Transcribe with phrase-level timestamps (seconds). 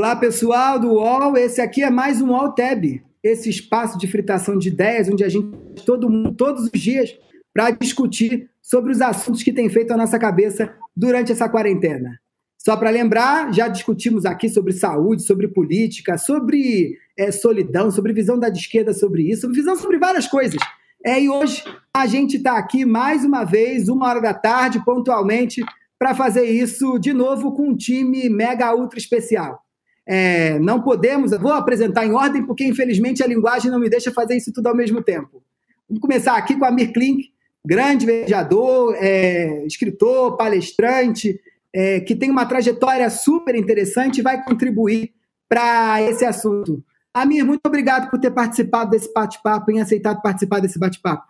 [0.00, 1.36] Olá, pessoal do UOL.
[1.36, 2.82] Esse aqui é mais um UOL Tab,
[3.22, 5.54] esse espaço de fritação de ideias, onde a gente,
[5.84, 7.14] todo mundo, todos os dias,
[7.52, 12.18] para discutir sobre os assuntos que tem feito a nossa cabeça durante essa quarentena.
[12.56, 18.38] Só para lembrar, já discutimos aqui sobre saúde, sobre política, sobre é, solidão, sobre visão
[18.38, 20.62] da esquerda sobre isso, sobre visão sobre várias coisas.
[21.04, 21.62] É, e hoje
[21.94, 25.62] a gente está aqui mais uma vez, uma hora da tarde, pontualmente,
[25.98, 29.62] para fazer isso de novo com um time mega ultra especial.
[30.06, 34.36] É, não podemos, vou apresentar em ordem, porque infelizmente a linguagem não me deixa fazer
[34.36, 35.42] isso tudo ao mesmo tempo.
[35.88, 37.30] Vamos começar aqui com a Mir Klink,
[37.64, 41.38] grande vereador, é, escritor, palestrante,
[41.72, 45.12] é, que tem uma trajetória super interessante e vai contribuir
[45.48, 46.82] para esse assunto.
[47.12, 51.24] Amir, muito obrigado por ter participado desse bate-papo, em aceitado participar desse bate-papo.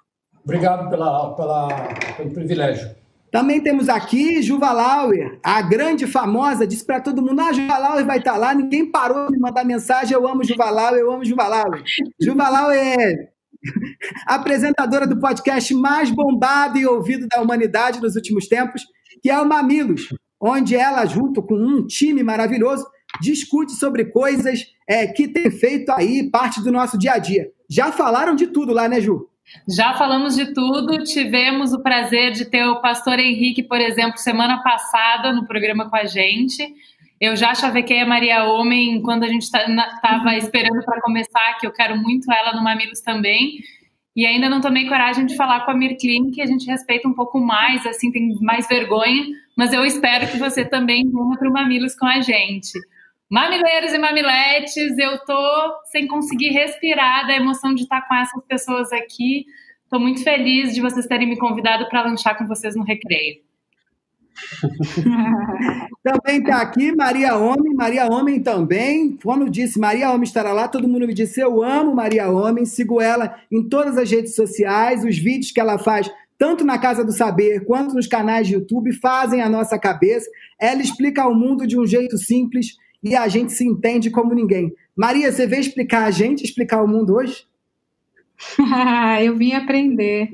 [0.44, 1.68] Obrigado pela, pela,
[2.16, 2.99] pelo privilégio.
[3.30, 8.04] Também temos aqui Juva Lauer, a grande famosa, disse para todo mundo: ah, Juva Lauer
[8.04, 8.54] vai estar tá lá.
[8.54, 11.82] Ninguém parou de me mandar mensagem: eu amo Juva Lauer, eu amo Juva Lauer.
[12.20, 13.28] Juva Lauer é
[14.26, 18.82] apresentadora do podcast mais bombado e ouvido da humanidade nos últimos tempos,
[19.22, 20.08] que é o Mamilos,
[20.40, 22.84] onde ela, junto com um time maravilhoso,
[23.20, 27.48] discute sobre coisas é, que tem feito aí parte do nosso dia a dia.
[27.68, 29.29] Já falaram de tudo lá, né, Ju?
[29.68, 34.62] Já falamos de tudo, tivemos o prazer de ter o pastor Henrique, por exemplo, semana
[34.62, 36.66] passada no programa com a gente.
[37.20, 39.66] Eu já chavequei a Maria Homem quando a gente estava
[40.00, 43.58] tá, esperando para começar, que eu quero muito ela no Mamilos também.
[44.16, 47.14] E ainda não tomei coragem de falar com a Mirklin, que a gente respeita um
[47.14, 49.24] pouco mais, assim, tem mais vergonha,
[49.56, 52.72] mas eu espero que você também venha para o Mamilos com a gente.
[53.30, 55.40] Mamileiros e mamiletes, eu tô
[55.84, 59.46] sem conseguir respirar da emoção de estar com essas pessoas aqui.
[59.88, 63.36] Tô muito feliz de vocês terem me convidado para lanchar com vocês no recreio.
[66.02, 69.16] também está aqui Maria Homem, Maria Homem também.
[69.22, 73.00] Quando disse Maria Homem estará lá, todo mundo me disse: Eu amo Maria Homem, sigo
[73.00, 77.12] ela em todas as redes sociais, os vídeos que ela faz, tanto na Casa do
[77.12, 80.28] Saber quanto nos canais de YouTube, fazem a nossa cabeça.
[80.58, 84.75] Ela explica o mundo de um jeito simples e a gente se entende como ninguém.
[84.97, 87.47] Maria, você veio explicar a gente, explicar o mundo hoje?
[89.22, 90.31] Eu vim aprender.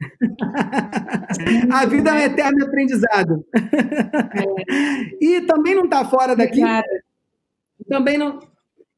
[1.70, 3.44] a vida é um eterno aprendizado.
[3.54, 5.18] É.
[5.20, 6.60] E também não está fora daqui.
[7.88, 8.38] Também não,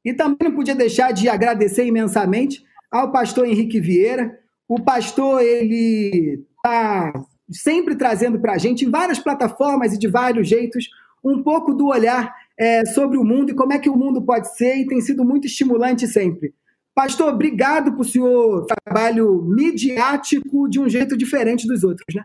[0.05, 4.39] e também não podia deixar de agradecer imensamente ao pastor Henrique Vieira.
[4.69, 7.13] O pastor, ele está
[7.51, 10.89] sempre trazendo para a gente, em várias plataformas e de vários jeitos,
[11.23, 14.57] um pouco do olhar é, sobre o mundo e como é que o mundo pode
[14.57, 16.55] ser, e tem sido muito estimulante sempre.
[16.95, 22.25] Pastor, obrigado por seu trabalho midiático de um jeito diferente dos outros, né?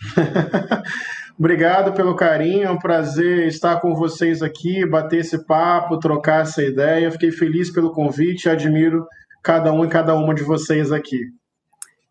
[1.38, 6.62] obrigado pelo carinho, é um prazer estar com vocês aqui, bater esse papo, trocar essa
[6.62, 7.10] ideia.
[7.10, 9.06] Fiquei feliz pelo convite, admiro
[9.42, 11.20] cada um e cada uma de vocês aqui.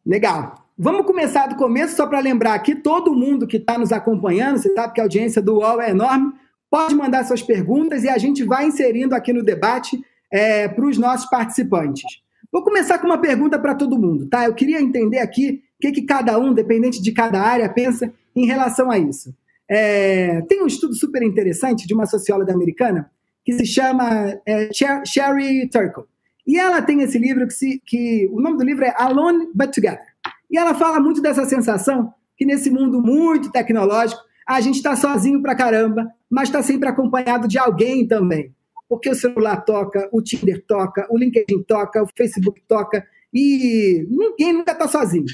[0.05, 0.68] Legal.
[0.81, 4.73] Vamos começar do começo, só para lembrar aqui, todo mundo que está nos acompanhando, você
[4.73, 6.31] sabe que a audiência do UOL é enorme,
[6.71, 10.01] pode mandar suas perguntas e a gente vai inserindo aqui no debate
[10.31, 12.21] é, para os nossos participantes.
[12.49, 14.45] Vou começar com uma pergunta para todo mundo, tá?
[14.45, 18.45] Eu queria entender aqui o que, que cada um, dependente de cada área, pensa em
[18.45, 19.35] relação a isso.
[19.67, 23.11] É, tem um estudo super interessante de uma socióloga americana
[23.43, 24.69] que se chama é,
[25.05, 26.05] Sherry Turkle.
[26.47, 29.73] E ela tem esse livro que, se, que o nome do livro é Alone But
[29.73, 30.08] Together.
[30.49, 35.41] E ela fala muito dessa sensação que nesse mundo muito tecnológico, a gente está sozinho
[35.41, 38.55] pra caramba, mas está sempre acompanhado de alguém também.
[38.87, 44.53] Porque o celular toca, o Tinder toca, o LinkedIn toca, o Facebook toca, e ninguém
[44.53, 45.25] nunca está sozinho.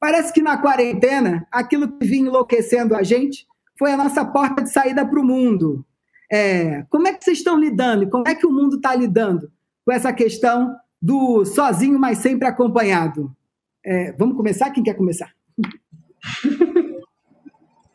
[0.00, 3.46] Parece que na quarentena, aquilo que vinha enlouquecendo a gente
[3.78, 5.84] foi a nossa porta de saída para o mundo.
[6.32, 8.08] É, como é que vocês estão lidando?
[8.08, 9.50] Como é que o mundo está lidando
[9.84, 13.30] com essa questão do sozinho, mas sempre acompanhado?
[13.86, 14.70] É, vamos começar?
[14.70, 15.32] Quem quer começar?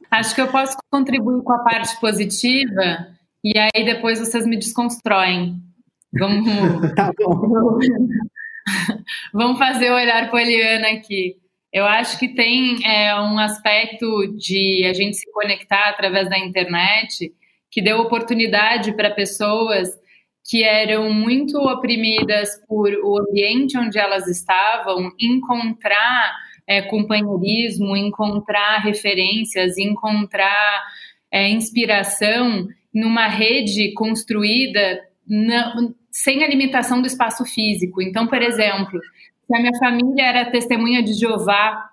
[0.09, 3.09] Acho que eu posso contribuir com a parte positiva
[3.43, 5.61] e aí depois vocês me desconstroem.
[6.17, 6.45] Vamos,
[6.95, 7.77] tá bom.
[9.33, 11.35] Vamos fazer o olhar poliana aqui.
[11.73, 17.33] Eu acho que tem é, um aspecto de a gente se conectar através da internet
[17.69, 19.89] que deu oportunidade para pessoas
[20.43, 26.35] que eram muito oprimidas por o ambiente onde elas estavam, encontrar
[26.67, 30.83] é, companheirismo, encontrar referências, encontrar
[31.31, 35.73] é, inspiração numa rede construída na,
[36.09, 38.01] sem a limitação do espaço físico.
[38.01, 38.99] Então, por exemplo,
[39.47, 41.89] se a minha família era testemunha de Jeová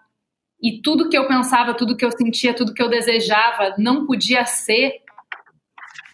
[0.60, 4.44] e tudo que eu pensava, tudo que eu sentia, tudo que eu desejava não podia
[4.44, 5.00] ser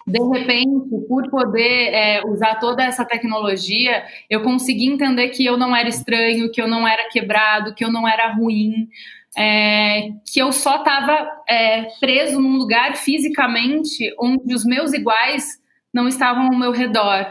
[0.07, 5.75] de repente, por poder é, usar toda essa tecnologia, eu consegui entender que eu não
[5.75, 8.89] era estranho, que eu não era quebrado, que eu não era ruim,
[9.37, 15.59] é, que eu só estava é, preso num lugar fisicamente onde os meus iguais
[15.93, 17.27] não estavam ao meu redor.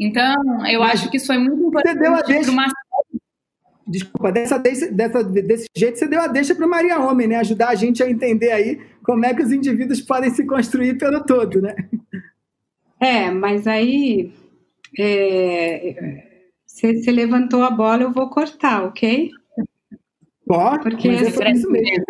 [0.00, 2.66] Então, eu Mas acho que isso foi muito importante para uma
[3.86, 7.36] Desculpa, dessa, dessa, desse jeito você deu a deixa para Maria Homem, né?
[7.36, 11.22] Ajudar a gente a entender aí como é que os indivíduos podem se construir pelo
[11.24, 11.76] todo, né?
[12.98, 14.32] É, mas aí
[14.98, 16.22] é,
[16.66, 19.30] você, levantou a bola, eu vou cortar, ok?
[20.46, 22.04] Pode, porque mas é isso mesmo.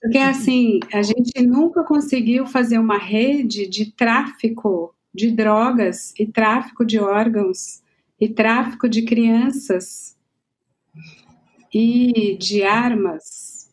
[0.00, 6.84] Porque assim, a gente nunca conseguiu fazer uma rede de tráfico de drogas e tráfico
[6.84, 7.82] de órgãos
[8.20, 10.16] e tráfico de crianças
[11.72, 13.70] e de armas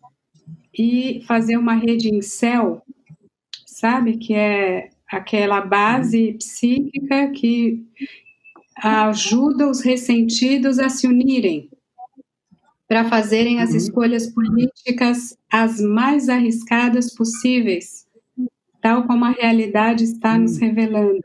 [0.77, 2.81] e fazer uma rede em céu,
[3.65, 4.17] sabe?
[4.17, 7.85] Que é aquela base psíquica que
[8.77, 11.69] ajuda os ressentidos a se unirem
[12.87, 13.77] para fazerem as uhum.
[13.77, 18.05] escolhas políticas as mais arriscadas possíveis,
[18.81, 20.67] tal como a realidade está nos uhum.
[20.67, 21.23] revelando.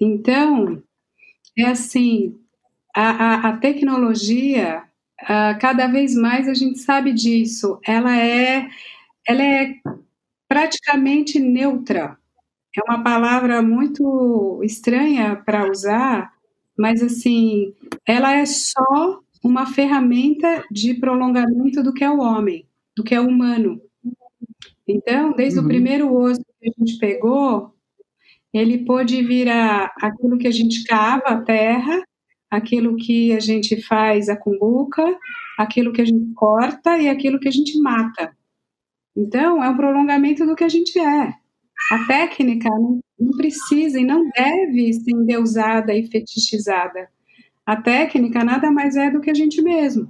[0.00, 0.82] Então,
[1.56, 2.38] é assim,
[2.94, 4.82] a, a, a tecnologia
[5.22, 7.78] Uh, cada vez mais a gente sabe disso.
[7.86, 8.68] Ela é,
[9.26, 9.74] ela é
[10.48, 12.16] praticamente neutra.
[12.76, 16.30] É uma palavra muito estranha para usar,
[16.78, 17.72] mas assim,
[18.06, 23.20] ela é só uma ferramenta de prolongamento do que é o homem, do que é
[23.20, 23.80] o humano.
[24.86, 25.64] Então, desde uhum.
[25.64, 27.74] o primeiro osso que a gente pegou,
[28.52, 32.02] ele pôde virar aquilo que a gente cava a terra
[32.56, 35.04] aquilo que a gente faz a cumbuca,
[35.58, 38.36] aquilo que a gente corta e aquilo que a gente mata.
[39.16, 41.32] Então, é um prolongamento do que a gente é.
[41.92, 47.08] A técnica não, não precisa e não deve ser endeusada e fetichizada.
[47.64, 50.08] A técnica nada mais é do que a gente mesmo.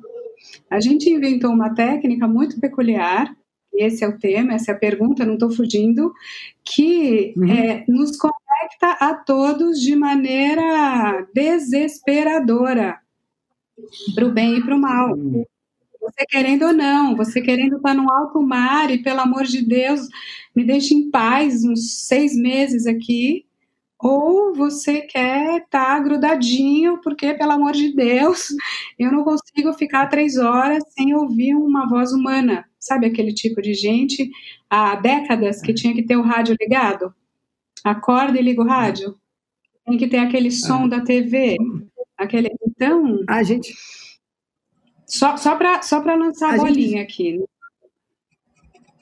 [0.71, 3.35] A gente inventou uma técnica muito peculiar,
[3.75, 6.13] esse é o tema, essa é a pergunta, não estou fugindo,
[6.65, 7.51] que uhum.
[7.51, 8.17] é, nos
[8.57, 12.99] conecta a todos de maneira desesperadora,
[14.15, 15.15] para o bem e para o mal.
[16.01, 20.09] Você querendo ou não, você querendo estar no alto mar e, pelo amor de Deus,
[20.55, 23.45] me deixe em paz uns seis meses aqui,
[23.99, 28.49] ou você quer estar grudadinho, porque, pelo amor de Deus,
[28.99, 32.65] eu não consigo ficar três horas sem ouvir uma voz humana.
[32.79, 34.31] Sabe aquele tipo de gente
[34.71, 37.13] há décadas que tinha que ter o rádio ligado?
[37.85, 39.17] Acorda e liga o rádio.
[39.85, 41.57] Tem que ter aquele som da TV.
[42.17, 42.51] Aquele...
[42.67, 43.23] Então.
[43.29, 43.75] A gente.
[45.07, 47.01] Só, só para só lançar a, a bolinha gente...
[47.01, 47.39] aqui.
[47.39, 47.45] Né?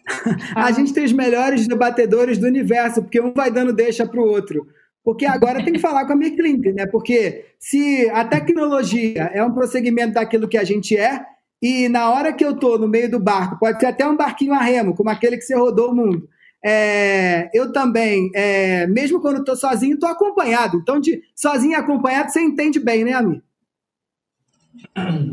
[0.55, 4.29] a gente tem os melhores debatedores do universo, porque um vai dando deixa para o
[4.29, 4.67] outro.
[5.03, 6.87] Porque agora tem que falar com a Mirklink, né?
[6.87, 11.25] Porque se a tecnologia é um prosseguimento daquilo que a gente é,
[11.61, 14.55] e na hora que eu estou no meio do barco, pode ser até um barquinho
[14.55, 16.29] a remo, como aquele que você rodou o mundo.
[16.67, 20.79] É, eu também, é, mesmo quando estou sozinho, estou acompanhado.
[20.79, 23.43] Então, de sozinho e acompanhado, você entende bem, né, Ami?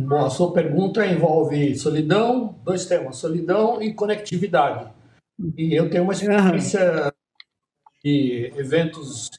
[0.08, 4.92] Bom, a sua pergunta envolve solidão, dois temas, solidão e conectividade.
[5.58, 7.12] E eu tenho uma experiência uhum.
[8.04, 9.30] de eventos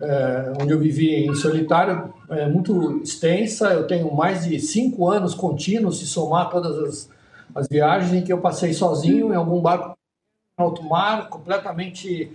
[0.00, 3.74] é, onde eu vivi em solitário, é muito extensa.
[3.74, 7.10] Eu tenho mais de cinco anos contínuos, se somar todas as,
[7.54, 9.96] as viagens em que eu passei sozinho em algum barco
[10.58, 12.30] alto mar, completamente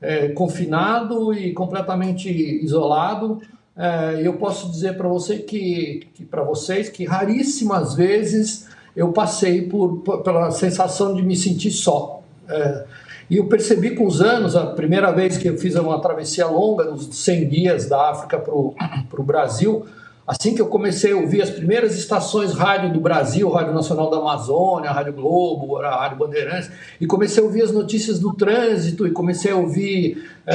[0.00, 2.28] é, confinado e completamente
[2.62, 3.40] isolado.
[3.74, 9.62] É, eu posso dizer para você que, que para vocês que raríssimas vezes eu passei
[9.62, 12.22] por, por, pela sensação de me sentir só.
[12.46, 12.84] É,
[13.30, 16.84] e eu percebi com os anos, a primeira vez que eu fiz uma travessia longa,
[16.84, 19.86] nos 100 dias da África para o Brasil,
[20.26, 24.18] assim que eu comecei a ouvir as primeiras estações rádio do Brasil, Rádio Nacional da
[24.18, 29.52] Amazônia, Rádio Globo, Rádio Bandeirantes, e comecei a ouvir as notícias do trânsito, e comecei
[29.52, 30.54] a ouvir é,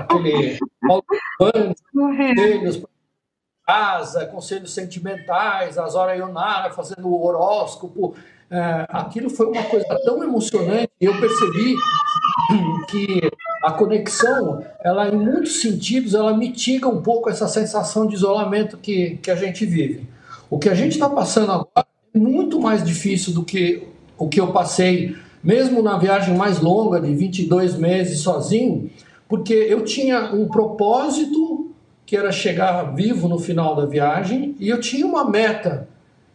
[0.00, 0.58] aquele
[1.92, 2.82] conselhos
[3.66, 8.14] casa, conselhos sentimentais, as horas Ionara fazendo o horóscopo,
[8.48, 11.74] é, aquilo foi uma coisa tão emocionante, eu percebi
[12.88, 13.30] que
[13.62, 19.18] a conexão, ela em muitos sentidos, ela mitiga um pouco essa sensação de isolamento que,
[19.22, 20.08] que a gente vive.
[20.48, 24.40] O que a gente está passando agora é muito mais difícil do que o que
[24.40, 28.90] eu passei, mesmo na viagem mais longa, de 22 meses sozinho,
[29.28, 31.70] porque eu tinha um propósito
[32.04, 35.88] que era chegar vivo no final da viagem e eu tinha uma meta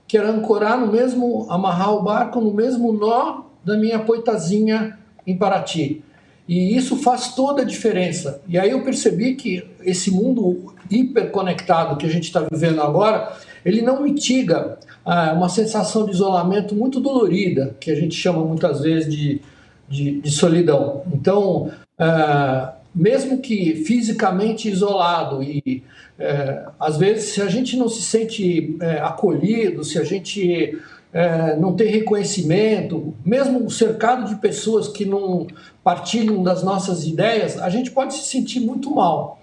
[0.05, 5.37] que era ancorar no mesmo, amarrar o barco no mesmo nó da minha poitazinha em
[5.37, 6.03] Paraty.
[6.47, 8.41] E isso faz toda a diferença.
[8.47, 13.31] E aí eu percebi que esse mundo hiperconectado que a gente está vivendo agora,
[13.63, 18.81] ele não mitiga ah, uma sensação de isolamento muito dolorida, que a gente chama muitas
[18.81, 19.41] vezes de,
[19.87, 21.03] de, de solidão.
[21.13, 25.83] Então, ah, mesmo que fisicamente isolado e
[26.19, 30.77] é, às vezes se a gente não se sente é, acolhido, se a gente
[31.13, 35.47] é, não tem reconhecimento, mesmo cercado de pessoas que não
[35.83, 39.39] partilham das nossas ideias, a gente pode se sentir muito mal.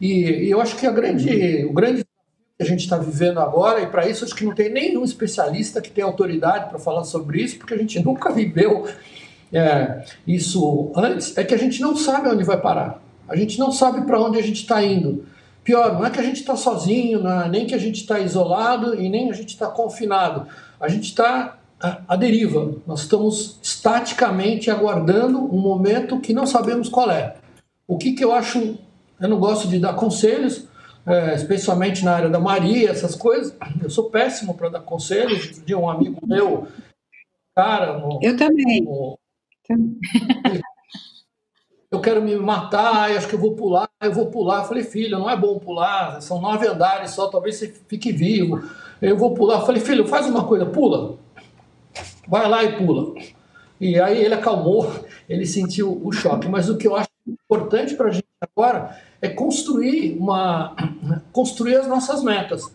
[0.00, 3.80] E, e eu acho que a grande, o grande que a gente está vivendo agora,
[3.80, 7.42] e para isso acho que não tem nenhum especialista que tenha autoridade para falar sobre
[7.42, 8.88] isso, porque a gente nunca viveu
[9.52, 13.02] é, isso antes, é que a gente não sabe onde vai parar.
[13.28, 15.24] A gente não sabe para onde a gente está indo.
[15.62, 19.00] Pior, não é que a gente está sozinho, é nem que a gente está isolado
[19.00, 20.48] e nem a gente está confinado.
[20.82, 22.74] A gente está à deriva.
[22.84, 27.36] Nós estamos estaticamente aguardando um momento que não sabemos qual é.
[27.86, 28.76] O que, que eu acho.
[29.20, 30.66] Eu não gosto de dar conselhos,
[31.06, 33.54] é, especialmente na área da Maria, essas coisas.
[33.80, 35.62] Eu sou péssimo para dar conselhos.
[35.64, 36.66] De um amigo meu,
[37.54, 37.96] cara.
[37.98, 38.82] No, eu também.
[38.82, 39.16] No,
[41.92, 44.60] eu quero me matar, acho que eu vou pular, eu vou pular.
[44.60, 48.62] Eu falei, filho, não é bom pular, são nove andares só, talvez você fique vivo.
[49.00, 49.60] Eu vou pular.
[49.60, 51.18] Eu falei, filho, faz uma coisa, pula.
[52.26, 53.12] Vai lá e pula.
[53.78, 54.90] E aí ele acalmou,
[55.28, 56.48] ele sentiu o choque.
[56.48, 60.74] Mas o que eu acho importante para a gente agora é construir uma,
[61.30, 62.74] construir as nossas metas.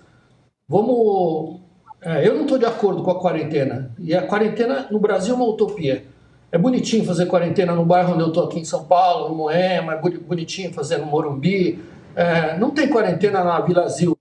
[0.70, 1.60] Vamos.
[2.02, 3.92] É, eu não estou de acordo com a quarentena.
[3.98, 6.06] E a quarentena no Brasil é uma utopia.
[6.50, 9.94] É bonitinho fazer quarentena no bairro onde eu estou aqui em São Paulo, no Moema,
[9.94, 11.84] é bonitinho fazer no Morumbi.
[12.16, 14.18] É, não tem quarentena na Vila Zil,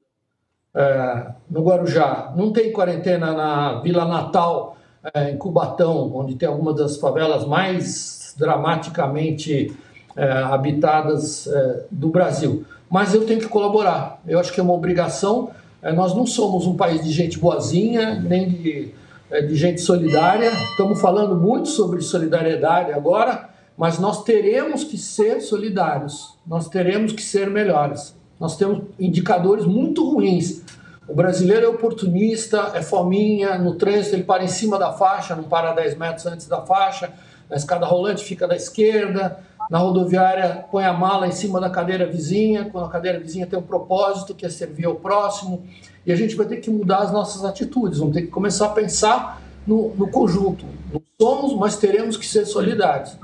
[0.74, 2.32] é, no Guarujá.
[2.36, 4.76] Não tem quarentena na Vila Natal,
[5.14, 9.72] é, em Cubatão, onde tem algumas das favelas mais dramaticamente
[10.16, 12.64] é, habitadas é, do Brasil.
[12.90, 14.20] Mas eu tenho que colaborar.
[14.26, 15.50] Eu acho que é uma obrigação.
[15.94, 20.50] nós não somos um país de gente boazinha, nem de é, de gente solidária.
[20.70, 27.22] Estamos falando muito sobre solidariedade agora, mas nós teremos que ser solidários, nós teremos que
[27.22, 28.14] ser melhores.
[28.38, 30.62] Nós temos indicadores muito ruins.
[31.08, 35.44] O brasileiro é oportunista, é fominha, no trânsito ele para em cima da faixa, não
[35.44, 37.12] para 10 metros antes da faixa,
[37.48, 39.38] na escada rolante fica da esquerda,
[39.70, 43.58] na rodoviária põe a mala em cima da cadeira vizinha, quando a cadeira vizinha tem
[43.58, 45.64] um propósito que é servir ao próximo.
[46.06, 48.70] E a gente vai ter que mudar as nossas atitudes, vamos ter que começar a
[48.70, 50.64] pensar no, no conjunto.
[50.92, 53.18] Não somos, mas teremos que ser solidários.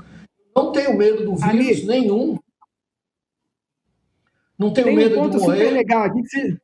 [0.53, 2.37] Não tenho medo do vírus Ali, nenhum.
[4.59, 5.57] Não tenho tem medo um ponto de morrer.
[5.59, 6.57] Super legal aqui que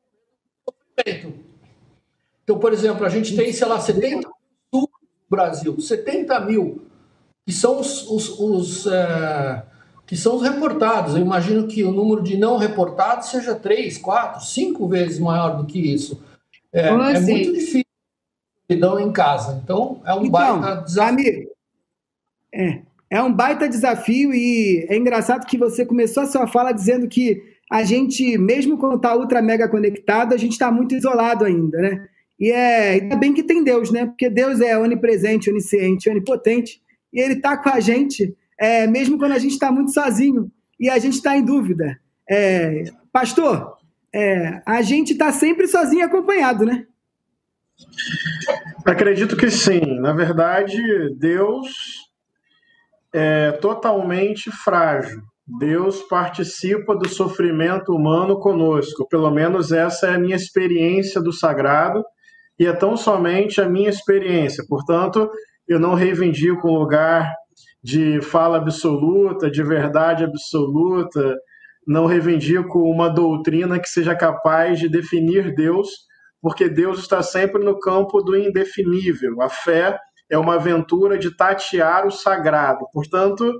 [2.43, 4.29] Então, por exemplo, a gente tem, sei lá, 70 mil
[4.73, 4.89] no
[5.29, 6.85] Brasil, 70 mil,
[7.47, 9.63] que são os, os, os é,
[10.09, 11.13] que são os reportados.
[11.13, 15.67] Eu imagino que o número de não reportados seja três, quatro, cinco vezes maior do
[15.67, 16.19] que isso.
[16.73, 17.85] É, é muito difícil
[18.67, 19.61] solidão em casa.
[19.63, 21.03] Então, é um então, baita desafio.
[21.03, 21.51] Amigo,
[22.51, 27.07] é, é um baita desafio e é engraçado que você começou a sua fala dizendo
[27.07, 31.77] que a gente, mesmo quando está ultra mega conectado, a gente está muito isolado ainda,
[31.77, 32.09] né?
[32.39, 34.07] E é ainda bem que tem Deus, né?
[34.07, 36.81] Porque Deus é onipresente, onisciente, onipotente,
[37.13, 40.89] e Ele está com a gente é, mesmo quando a gente está muito sozinho e
[40.89, 41.97] a gente está em dúvida.
[42.29, 43.77] É, pastor,
[44.13, 46.85] é, a gente está sempre sozinho acompanhado, né?
[48.85, 49.99] Acredito que sim.
[49.99, 50.77] Na verdade,
[51.17, 51.69] Deus
[53.13, 55.21] é totalmente frágil.
[55.59, 59.07] Deus participa do sofrimento humano conosco.
[59.07, 62.03] Pelo menos essa é a minha experiência do sagrado
[62.59, 64.63] e é tão somente a minha experiência.
[64.67, 65.29] Portanto,
[65.67, 67.33] eu não reivindico um lugar
[67.83, 71.35] de fala absoluta, de verdade absoluta,
[71.87, 75.89] não reivindico uma doutrina que seja capaz de definir Deus,
[76.41, 79.41] porque Deus está sempre no campo do indefinível.
[79.41, 79.97] A fé
[80.29, 82.85] é uma aventura de tatear o sagrado.
[82.93, 83.51] Portanto,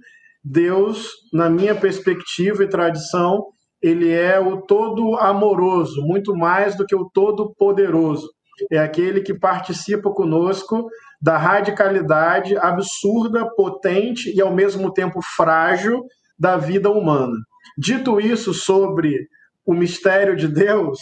[0.43, 3.45] Deus, na minha perspectiva e tradição,
[3.81, 8.29] ele é o todo amoroso, muito mais do que o todo poderoso.
[8.71, 10.85] É aquele que participa conosco
[11.21, 16.05] da radicalidade absurda, potente e ao mesmo tempo frágil
[16.37, 17.35] da vida humana.
[17.77, 19.27] Dito isso sobre
[19.65, 20.99] o mistério de Deus,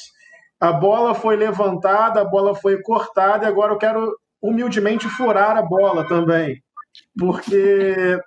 [0.59, 5.61] a bola foi levantada, a bola foi cortada e agora eu quero humildemente furar a
[5.61, 6.61] bola também,
[7.17, 8.19] porque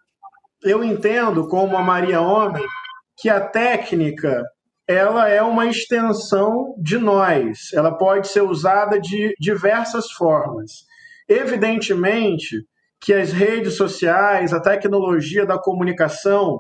[0.63, 2.65] eu entendo como a Maria Homem
[3.17, 4.45] que a técnica
[4.89, 10.90] ela é uma extensão de nós, ela pode ser usada de diversas formas.
[11.31, 12.65] Evidentemente
[13.01, 16.59] que as redes sociais, a tecnologia da comunicação,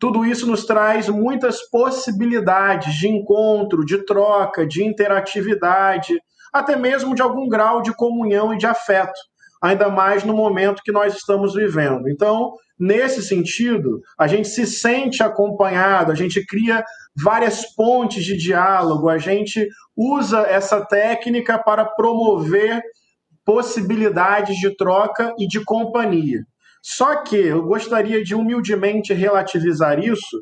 [0.00, 6.20] tudo isso nos traz muitas possibilidades de encontro, de troca, de interatividade,
[6.52, 9.18] até mesmo de algum grau de comunhão e de afeto,
[9.62, 12.08] ainda mais no momento que nós estamos vivendo.
[12.08, 16.82] Então, nesse sentido, a gente se sente acompanhado, a gente cria
[17.14, 22.82] várias pontes de diálogo, a gente usa essa técnica para promover
[23.50, 26.44] possibilidades de troca e de companhia.
[26.80, 30.40] Só que eu gostaria de humildemente relativizar isso,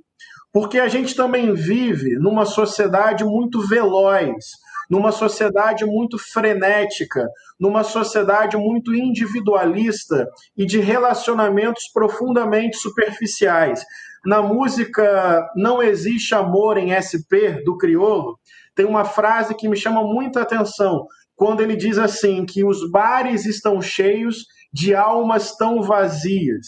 [0.52, 4.44] porque a gente também vive numa sociedade muito veloz,
[4.90, 7.26] numa sociedade muito frenética,
[7.58, 13.82] numa sociedade muito individualista e de relacionamentos profundamente superficiais.
[14.22, 18.38] Na música Não Existe Amor em SP, do Criolo,
[18.74, 21.06] tem uma frase que me chama muita atenção,
[21.38, 26.66] quando ele diz assim: que os bares estão cheios de almas tão vazias.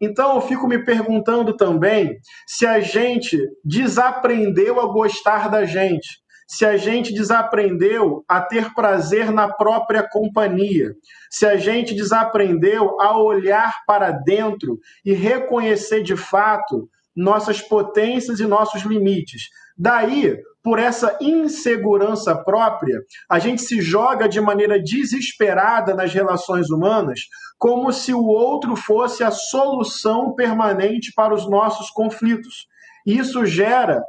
[0.00, 6.08] Então eu fico me perguntando também se a gente desaprendeu a gostar da gente,
[6.48, 10.94] se a gente desaprendeu a ter prazer na própria companhia,
[11.30, 18.46] se a gente desaprendeu a olhar para dentro e reconhecer de fato nossas potências e
[18.46, 19.42] nossos limites.
[19.76, 27.20] Daí, por essa insegurança própria, a gente se joga de maneira desesperada nas relações humanas,
[27.58, 32.66] como se o outro fosse a solução permanente para os nossos conflitos.
[33.04, 34.00] Isso gera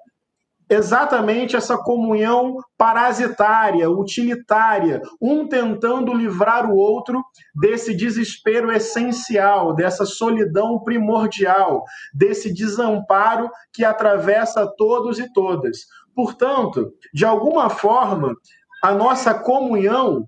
[0.69, 10.81] exatamente essa comunhão parasitária, utilitária, um tentando livrar o outro desse desespero essencial, dessa solidão
[10.81, 11.83] primordial,
[12.13, 15.79] desse desamparo que atravessa todos e todas.
[16.15, 18.35] Portanto, de alguma forma,
[18.83, 20.27] a nossa comunhão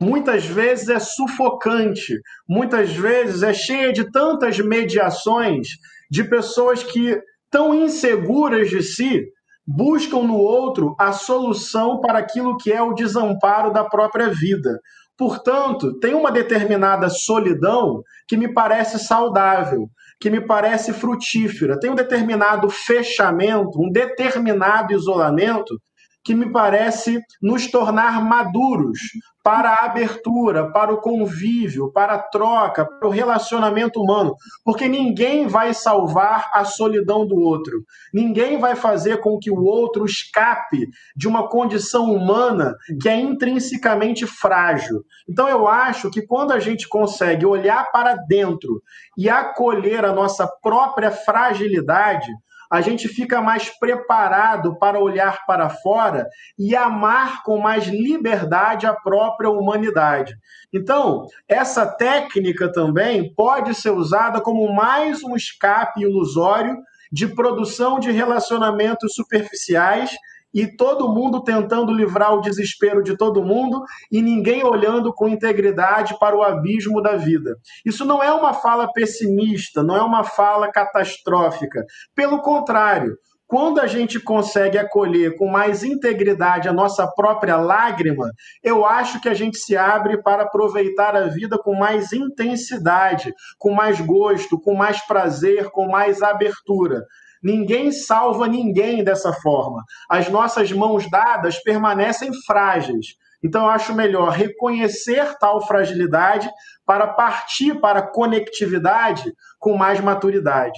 [0.00, 5.68] muitas vezes é sufocante, muitas vezes é cheia de tantas mediações
[6.10, 7.18] de pessoas que,
[7.50, 9.26] tão inseguras de si,
[9.66, 14.78] buscam no outro a solução para aquilo que é o desamparo da própria vida.
[15.16, 19.88] Portanto, tem uma determinada solidão que me parece saudável,
[20.20, 25.78] que me parece frutífera, tem um determinado fechamento, um determinado isolamento
[26.26, 28.98] que me parece nos tornar maduros
[29.44, 34.34] para a abertura, para o convívio, para a troca, para o relacionamento humano,
[34.64, 37.84] porque ninguém vai salvar a solidão do outro.
[38.12, 44.26] Ninguém vai fazer com que o outro escape de uma condição humana que é intrinsecamente
[44.26, 45.04] frágil.
[45.30, 48.82] Então eu acho que quando a gente consegue olhar para dentro
[49.16, 52.26] e acolher a nossa própria fragilidade,
[52.70, 56.26] a gente fica mais preparado para olhar para fora
[56.58, 60.36] e amar com mais liberdade a própria humanidade.
[60.72, 66.76] Então, essa técnica também pode ser usada como mais um escape ilusório
[67.10, 70.10] de produção de relacionamentos superficiais
[70.56, 76.18] e todo mundo tentando livrar o desespero de todo mundo e ninguém olhando com integridade
[76.18, 77.56] para o abismo da vida.
[77.84, 81.84] Isso não é uma fala pessimista, não é uma fala catastrófica.
[82.14, 88.30] Pelo contrário, quando a gente consegue acolher com mais integridade a nossa própria lágrima,
[88.62, 93.72] eu acho que a gente se abre para aproveitar a vida com mais intensidade, com
[93.72, 97.02] mais gosto, com mais prazer, com mais abertura.
[97.46, 99.84] Ninguém salva ninguém dessa forma.
[100.10, 103.14] As nossas mãos dadas permanecem frágeis.
[103.40, 106.50] Então, eu acho melhor reconhecer tal fragilidade
[106.84, 110.76] para partir para a conectividade com mais maturidade.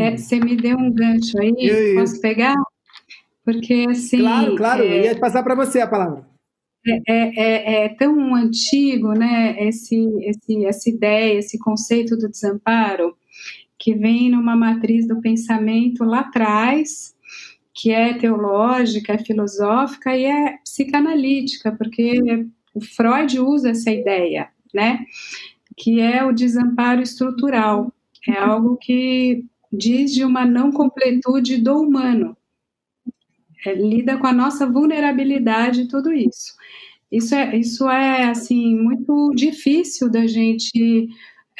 [0.00, 2.56] É, você me deu um gancho aí, posso pegar?
[3.44, 4.18] Porque assim.
[4.18, 6.26] Claro, claro, é, ia passar para você a palavra.
[6.84, 9.54] É, é, é, é, tão antigo, né?
[9.68, 13.14] Esse, esse, essa ideia, esse conceito do desamparo,
[13.82, 17.16] que vem numa matriz do pensamento lá atrás,
[17.74, 25.04] que é teológica, é filosófica e é psicanalítica, porque o Freud usa essa ideia, né?
[25.76, 27.92] Que é o desamparo estrutural.
[28.28, 32.36] É algo que diz de uma não completude do humano.
[33.66, 36.54] É, lida com a nossa vulnerabilidade tudo isso.
[37.10, 41.08] Isso é, isso é assim muito difícil da gente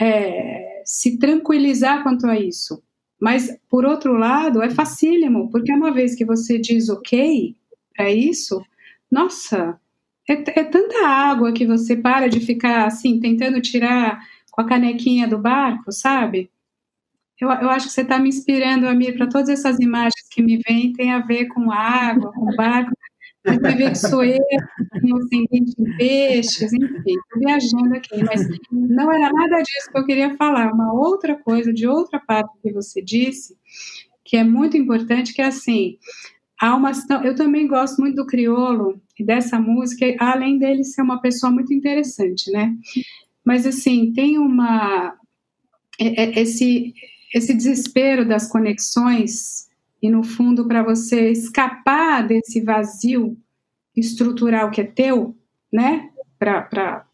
[0.00, 2.82] é, se tranquilizar quanto a isso.
[3.20, 7.56] Mas, por outro lado, é facílimo, porque uma vez que você diz ok
[7.94, 8.64] para isso,
[9.10, 9.78] nossa,
[10.28, 15.28] é, é, tanta água que você para de ficar assim, tentando tirar com a canequinha
[15.28, 16.50] do barco, sabe?
[17.40, 20.58] Eu, eu acho que você está me inspirando, Amir, para todas essas imagens que me
[20.58, 22.92] vêm, tem a ver com água, com barco.
[23.44, 24.38] Ver que sou eu,
[25.00, 30.06] tenho ascendente em peixes, enfim, estou viajando aqui, mas não era nada disso que eu
[30.06, 30.72] queria falar.
[30.72, 33.56] Uma outra coisa, de outra parte que você disse,
[34.24, 35.98] que é muito importante, que é assim,
[36.60, 36.92] há uma,
[37.24, 41.72] eu também gosto muito do criolo e dessa música, além dele ser uma pessoa muito
[41.74, 42.74] interessante, né?
[43.44, 45.16] Mas assim, tem uma
[46.00, 46.94] é, é, esse
[47.34, 49.61] esse desespero das conexões
[50.02, 53.36] e no fundo para você escapar desse vazio
[53.96, 55.36] estrutural que é teu,
[55.72, 56.10] né?
[56.38, 57.06] Para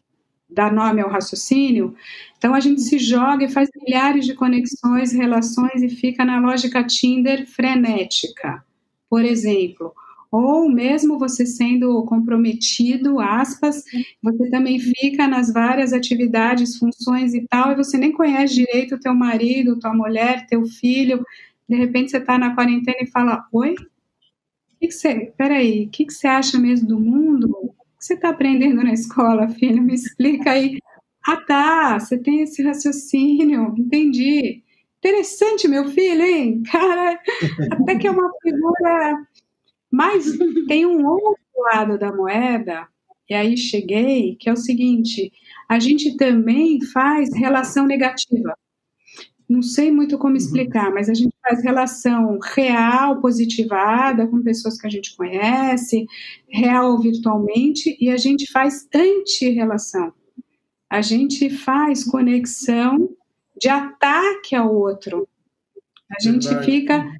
[0.49, 1.93] dar nome ao raciocínio.
[2.37, 6.83] Então a gente se joga e faz milhares de conexões, relações e fica na lógica
[6.83, 8.63] Tinder frenética
[9.09, 9.91] por exemplo,
[10.31, 13.83] ou mesmo você sendo comprometido, aspas,
[14.21, 18.99] você também fica nas várias atividades, funções e tal, e você nem conhece direito o
[18.99, 21.25] teu marido, tua mulher, teu filho,
[21.69, 23.75] de repente você está na quarentena e fala, oi?
[24.79, 27.47] Que que você, peraí, o que, que você acha mesmo do mundo?
[27.49, 29.81] O que você está aprendendo na escola, filho?
[29.83, 30.79] Me explica aí.
[31.27, 34.63] Ah, tá, você tem esse raciocínio, entendi.
[34.99, 36.63] Interessante, meu filho, hein?
[36.71, 37.19] Cara,
[37.71, 39.27] até que é uma figura.
[39.91, 40.25] Mas
[40.67, 41.37] tem um outro
[41.73, 42.87] lado da moeda,
[43.29, 45.31] e aí cheguei, que é o seguinte:
[45.69, 48.55] a gente também faz relação negativa.
[49.49, 50.37] Não sei muito como uhum.
[50.37, 56.05] explicar, mas a gente faz relação real, positivada, com pessoas que a gente conhece,
[56.47, 60.13] real virtualmente, e a gente faz anti-relação.
[60.87, 63.09] A gente faz conexão
[63.59, 65.27] de ataque ao outro.
[66.11, 66.65] A gente Verdade.
[66.65, 67.11] fica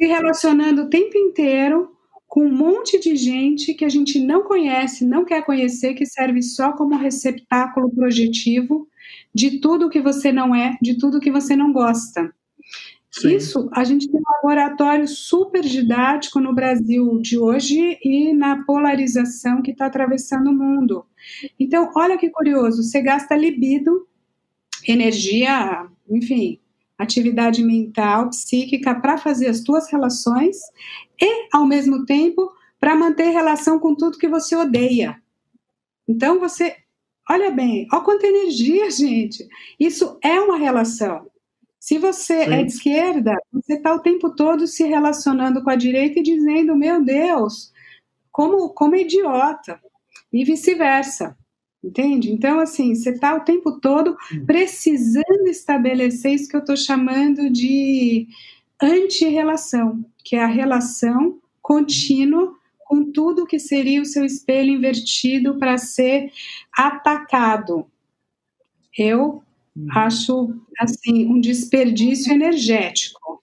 [0.00, 1.90] se relacionando o tempo inteiro
[2.26, 6.42] com um monte de gente que a gente não conhece, não quer conhecer, que serve
[6.42, 8.88] só como receptáculo projetivo
[9.34, 12.32] de tudo que você não é, de tudo que você não gosta.
[13.10, 13.36] Sim.
[13.36, 19.62] Isso, a gente tem um laboratório super didático no Brasil de hoje e na polarização
[19.62, 21.06] que está atravessando o mundo.
[21.58, 24.08] Então, olha que curioso, você gasta libido
[24.86, 26.58] energia, enfim,
[26.98, 30.56] atividade mental, psíquica para fazer as tuas relações
[31.20, 35.22] e, ao mesmo tempo, para manter relação com tudo que você odeia.
[36.06, 36.76] Então, você,
[37.28, 39.46] olha bem, olha quanta energia, gente.
[39.78, 41.26] Isso é uma relação.
[41.78, 42.52] Se você Sim.
[42.52, 46.74] é de esquerda, você está o tempo todo se relacionando com a direita e dizendo,
[46.74, 47.72] meu Deus,
[48.32, 49.78] como, como idiota.
[50.32, 51.36] E vice-versa.
[51.84, 52.32] Entende?
[52.32, 54.46] Então, assim, você está o tempo todo hum.
[54.46, 58.26] precisando estabelecer isso que eu estou chamando de
[58.82, 65.78] anti-relação, que é a relação contínua com tudo que seria o seu espelho invertido para
[65.78, 66.30] ser
[66.72, 67.86] atacado.
[68.96, 69.42] Eu
[69.76, 69.86] hum.
[69.92, 73.42] acho assim um desperdício energético.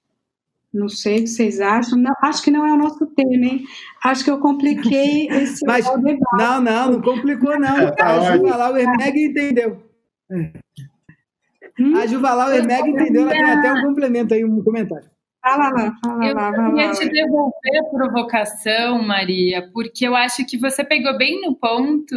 [0.73, 1.97] Não sei o que vocês acham.
[1.97, 3.65] Não, acho que não é o nosso tema, hein?
[4.03, 7.77] Acho que eu compliquei esse Mas, Não, não, não complicou, não.
[7.77, 9.83] É, tá a Juvalau Ermeg entendeu.
[10.31, 11.95] Hum?
[11.97, 15.09] A Juvalau Ermeg entendeu, ela tem até um complemento aí, um comentário.
[15.41, 16.51] Fala lá, fala eu lá.
[16.55, 21.55] Eu queria te devolver a provocação, Maria, porque eu acho que você pegou bem no
[21.55, 22.15] ponto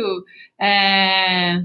[0.61, 1.63] é,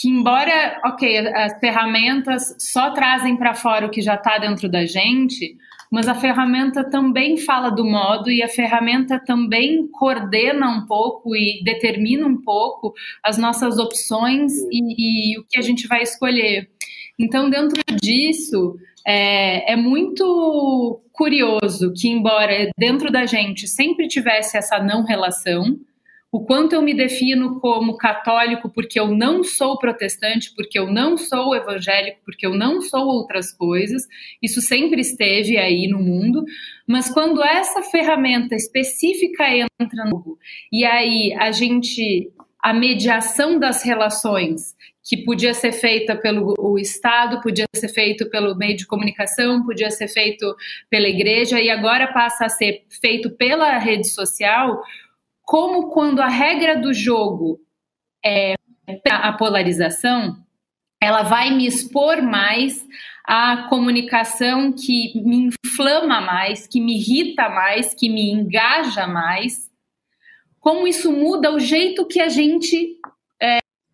[0.00, 4.84] que, embora, ok, as ferramentas só trazem para fora o que já está dentro da
[4.84, 5.56] gente,
[5.90, 11.62] mas a ferramenta também fala do modo e a ferramenta também coordena um pouco e
[11.64, 16.68] determina um pouco as nossas opções e, e o que a gente vai escolher.
[17.18, 24.78] Então, dentro disso, é, é, muito curioso que, embora dentro da gente sempre tivesse essa
[24.82, 25.78] não relação,
[26.32, 31.16] o quanto eu me defino como católico porque eu não sou protestante, porque eu não
[31.16, 34.02] sou evangélico, porque eu não sou outras coisas.
[34.42, 36.44] Isso sempre esteve aí no mundo,
[36.86, 39.44] mas quando essa ferramenta específica
[39.80, 40.36] entra no
[40.72, 42.30] e aí a gente
[42.62, 44.75] a mediação das relações
[45.06, 49.90] que podia ser feita pelo o Estado, podia ser feito pelo meio de comunicação, podia
[49.90, 50.54] ser feito
[50.90, 54.82] pela igreja e agora passa a ser feito pela rede social
[55.46, 57.60] como quando a regra do jogo
[58.22, 58.56] é
[59.08, 60.44] a polarização,
[61.00, 62.84] ela vai me expor mais
[63.24, 69.70] à comunicação que me inflama mais, que me irrita mais, que me engaja mais.
[70.58, 72.95] Como isso muda o jeito que a gente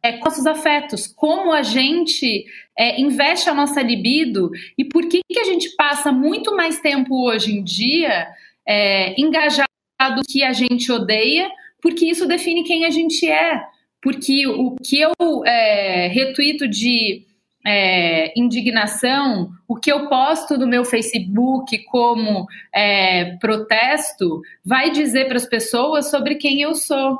[0.03, 2.45] é, com nossos afetos, como a gente
[2.77, 7.29] é, investe a nossa libido e por que, que a gente passa muito mais tempo
[7.29, 8.27] hoje em dia
[8.67, 9.69] é, engajado
[10.17, 11.49] do que a gente odeia,
[11.81, 13.62] porque isso define quem a gente é.
[14.01, 15.12] Porque o que eu
[15.47, 17.25] é, retuito de
[17.65, 25.37] é, indignação, o que eu posto no meu Facebook como é, protesto, vai dizer para
[25.37, 27.17] as pessoas sobre quem eu sou.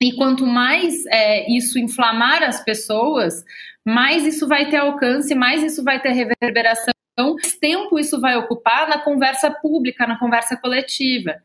[0.00, 3.44] E quanto mais é, isso inflamar as pessoas,
[3.84, 8.88] mais isso vai ter alcance, mais isso vai ter reverberação, mais tempo isso vai ocupar
[8.88, 11.36] na conversa pública, na conversa coletiva.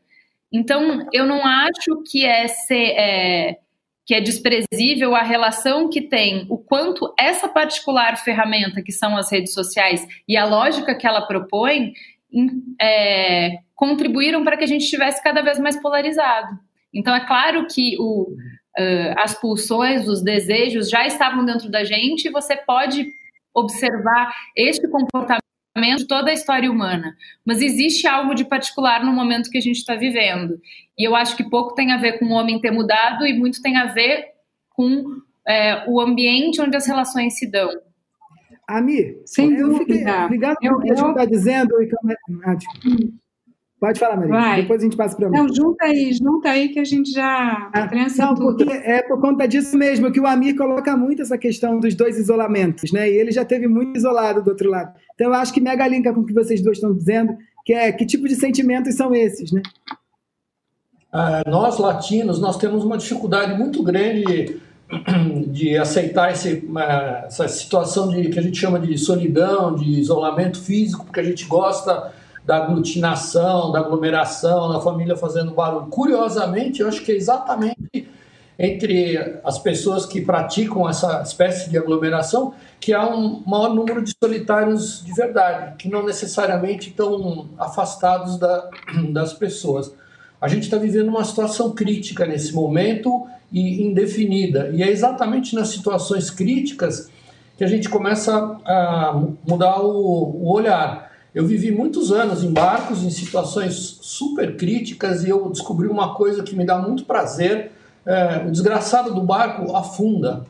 [0.52, 2.94] Então, eu não acho que é ser.
[2.96, 3.58] É,
[4.04, 9.30] que é desprezível a relação que tem o quanto essa particular ferramenta que são as
[9.30, 11.92] redes sociais e a lógica que ela propõe
[12.80, 16.58] é, contribuíram para que a gente estivesse cada vez mais polarizado.
[16.92, 18.34] Então é claro que o,
[18.78, 23.06] uh, as pulsões, os desejos já estavam dentro da gente e você pode
[23.54, 25.42] observar este comportamento
[25.74, 29.78] de toda a história humana, mas existe algo de particular no momento que a gente
[29.78, 30.60] está vivendo.
[30.98, 33.62] E eu acho que pouco tem a ver com o homem ter mudado e muito
[33.62, 34.26] tem a ver
[34.70, 35.04] com
[35.46, 37.70] é, o ambiente onde as relações se dão.
[38.68, 39.94] Ami, Sem eu dúvida.
[39.94, 41.74] Fiquei, obrigado por o que você está dizendo.
[43.82, 44.32] Pode falar, Maria.
[44.32, 44.62] Vai.
[44.62, 45.36] Depois a gente passa para mim.
[45.36, 49.44] Não, junta aí, junta aí que a gente já ah, Não, porque é por conta
[49.48, 53.10] disso mesmo que o Amir coloca muito essa questão dos dois isolamentos, né?
[53.10, 54.94] E ele já teve muito isolado do outro lado.
[55.16, 57.90] Então eu acho que mega linka com o que vocês dois estão dizendo, que é
[57.90, 59.60] que tipo de sentimentos são esses, né?
[61.12, 64.60] Ah, nós latinos, nós temos uma dificuldade muito grande
[65.48, 66.62] de aceitar esse,
[67.26, 71.46] essa situação de que a gente chama de solidão, de isolamento físico, porque a gente
[71.46, 72.12] gosta
[72.44, 75.86] da aglutinação, da aglomeração, da família fazendo barulho.
[75.86, 78.08] Curiosamente, eu acho que é exatamente
[78.58, 84.14] entre as pessoas que praticam essa espécie de aglomeração que há um maior número de
[84.22, 88.70] solitários de verdade, que não necessariamente estão afastados da,
[89.10, 89.92] das pessoas.
[90.40, 94.70] A gente está vivendo uma situação crítica nesse momento e indefinida.
[94.72, 97.08] E é exatamente nas situações críticas
[97.56, 101.11] que a gente começa a mudar o, o olhar.
[101.34, 106.42] Eu vivi muitos anos em barcos, em situações super críticas, e eu descobri uma coisa
[106.42, 107.72] que me dá muito prazer.
[108.04, 110.44] É, o desgraçado do barco afunda,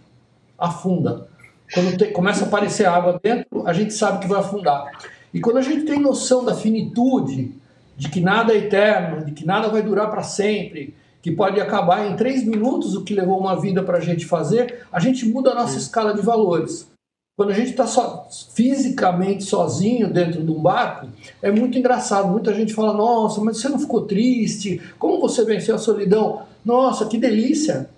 [0.58, 1.28] afunda.
[1.72, 4.90] Quando te, começa a aparecer água dentro, a gente sabe que vai afundar.
[5.32, 7.54] E quando a gente tem noção da finitude,
[7.96, 12.10] de que nada é eterno, de que nada vai durar para sempre, que pode acabar
[12.10, 15.52] em três minutos o que levou uma vida para a gente fazer, a gente muda
[15.52, 16.91] a nossa escala de valores.
[17.34, 21.08] Quando a gente está so, fisicamente sozinho dentro de um barco,
[21.40, 22.28] é muito engraçado.
[22.28, 24.82] Muita gente fala: Nossa, mas você não ficou triste?
[24.98, 26.42] Como você venceu a solidão?
[26.62, 27.88] Nossa, que delícia!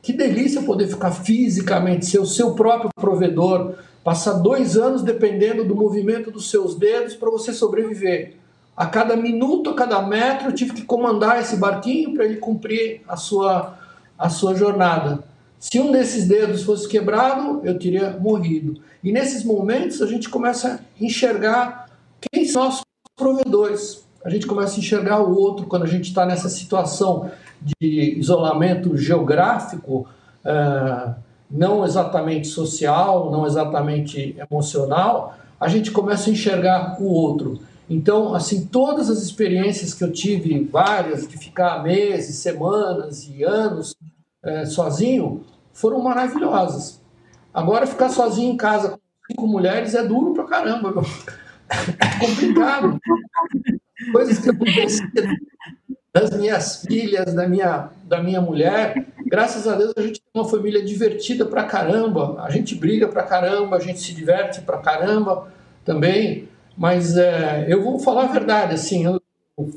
[0.00, 5.76] Que delícia poder ficar fisicamente, ser o seu próprio provedor, passar dois anos dependendo do
[5.76, 8.36] movimento dos seus dedos para você sobreviver.
[8.74, 13.02] A cada minuto, a cada metro, eu tive que comandar esse barquinho para ele cumprir
[13.06, 13.78] a sua,
[14.18, 15.22] a sua jornada.
[15.62, 18.82] Se um desses dedos fosse quebrado, eu teria morrido.
[19.00, 21.86] E nesses momentos a gente começa a enxergar
[22.20, 22.82] quem são nossos
[23.16, 24.04] provedores.
[24.24, 28.96] A gente começa a enxergar o outro quando a gente está nessa situação de isolamento
[28.96, 30.08] geográfico,
[30.44, 31.14] é,
[31.48, 35.36] não exatamente social, não exatamente emocional.
[35.60, 37.60] A gente começa a enxergar o outro.
[37.88, 43.94] Então, assim, todas as experiências que eu tive, várias, de ficar meses, semanas e anos
[44.44, 47.00] é, sozinho, foram maravilhosas.
[47.52, 48.98] Agora, ficar sozinho em casa com
[49.30, 51.02] cinco mulheres é duro pra caramba.
[51.70, 52.98] É complicado.
[54.12, 55.06] Coisas que acontecem
[56.12, 59.06] das minhas filhas, da minha, da minha mulher.
[59.26, 62.42] Graças a Deus a gente tem uma família divertida pra caramba.
[62.42, 65.52] A gente briga pra caramba, a gente se diverte pra caramba
[65.84, 66.48] também.
[66.76, 69.20] Mas é, eu vou falar a verdade, assim, eu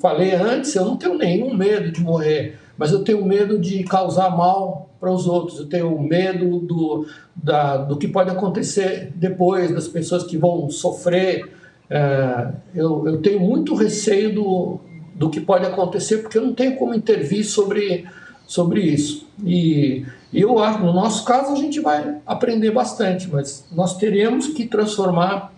[0.01, 4.29] falei antes, eu não tenho nenhum medo de morrer mas eu tenho medo de causar
[4.29, 9.87] mal para os outros, eu tenho medo do, da, do que pode acontecer depois, das
[9.87, 11.47] pessoas que vão sofrer.
[11.87, 14.79] É, eu, eu tenho muito receio do,
[15.13, 18.03] do que pode acontecer, porque eu não tenho como intervir sobre,
[18.47, 19.27] sobre isso.
[19.43, 24.47] E, e eu acho, no nosso caso, a gente vai aprender bastante, mas nós teremos
[24.47, 25.53] que transformar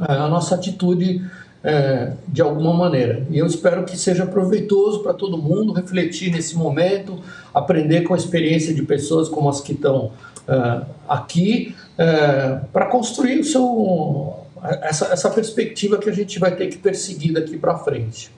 [0.00, 1.24] é, a nossa atitude
[1.64, 3.26] é, de alguma maneira.
[3.30, 7.20] E eu espero que seja proveitoso para todo mundo refletir nesse momento,
[7.54, 10.12] aprender com a experiência de pessoas como as que estão
[10.48, 14.46] é, aqui, é, para construir o seu,
[14.82, 18.30] essa, essa perspectiva que a gente vai ter que perseguir daqui para frente.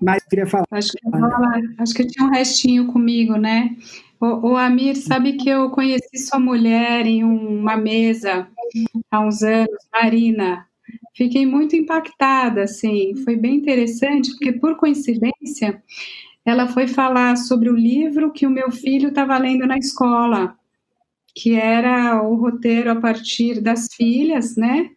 [0.00, 0.64] Mas queria falar.
[0.70, 0.98] Acho que,
[1.78, 3.76] acho que tinha um restinho comigo, né?
[4.20, 8.46] O, o, Amir, sabe que eu conheci sua mulher em uma mesa
[9.10, 10.66] há uns anos, Marina,
[11.18, 15.82] Fiquei muito impactada, assim, foi bem interessante, porque por coincidência,
[16.44, 20.56] ela foi falar sobre o livro que o meu filho estava lendo na escola.
[21.34, 24.90] que era o roteiro a partir das filhas, né,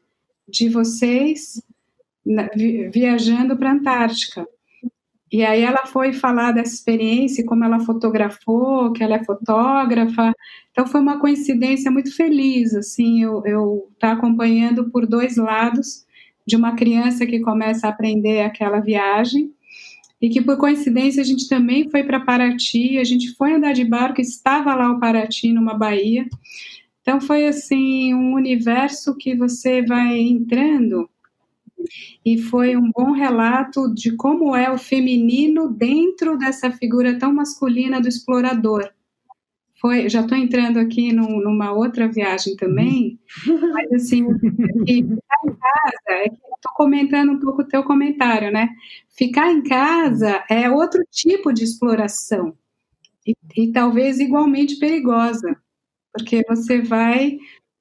[0.48, 1.62] de vocês
[2.92, 4.48] viajando para a Antártica.
[5.32, 10.34] E aí ela foi falar dessa experiência, como ela fotografou, que ela é fotógrafa.
[10.72, 16.06] Então foi uma coincidência muito feliz, assim, eu, eu tá acompanhando por dois lados
[16.45, 19.51] de uma criança que começa a aprender aquela viagem
[20.21, 23.84] e que por coincidência a gente também foi para Paraty, a gente foi andar de
[23.84, 26.27] barco, estava lá o Paraty numa baía.
[27.01, 31.10] Então foi assim um universo que você vai entrando
[32.23, 37.99] e foi um bom relato de como é o feminino dentro dessa figura tão masculina
[37.99, 38.88] do explorador.
[39.82, 43.20] Foi, já estou entrando aqui num, numa outra viagem também,
[43.74, 48.70] mas assim, ficar em casa, é estou comentando um pouco o teu comentário, né?
[49.10, 52.56] Ficar em casa é outro tipo de exploração
[53.26, 55.58] e, e talvez igualmente perigosa,
[56.13, 57.38] porque você vai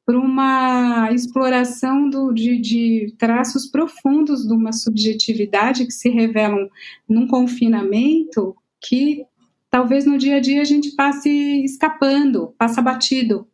[0.07, 6.69] para uma exploração do, de, de, traços profundos de uma subjetividade que se revelam
[7.09, 9.25] num confinamento que
[9.71, 11.31] talvez no dia a dia a gente passe
[11.65, 13.49] escapando, passa batido,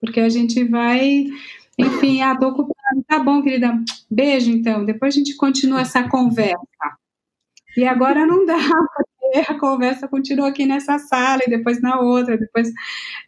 [0.00, 1.26] porque a gente vai,
[1.78, 3.78] enfim, ah, tô ocupado, tá bom, querida,
[4.10, 6.58] beijo então, depois a gente continua essa conversa.
[7.76, 8.56] E agora não dá,
[8.96, 12.72] porque a conversa continua aqui nessa sala e depois na outra, depois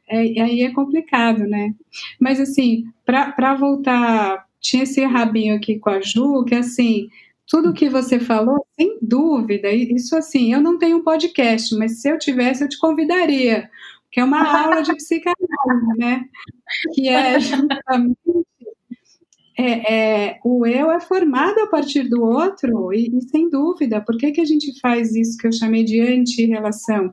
[0.09, 1.75] é, aí é complicado, né?
[2.21, 7.09] Mas assim, para voltar, tinha esse rabinho aqui com a Ju, que assim,
[7.46, 12.09] tudo que você falou, sem dúvida, isso assim, eu não tenho um podcast, mas se
[12.09, 13.70] eu tivesse, eu te convidaria,
[14.11, 16.24] que é uma aula de psicanálise, né?
[16.94, 18.16] Que é justamente
[19.59, 24.16] é, é, o eu é formado a partir do outro, e, e, sem dúvida, por
[24.16, 27.12] que, que a gente faz isso que eu chamei de anti-relação?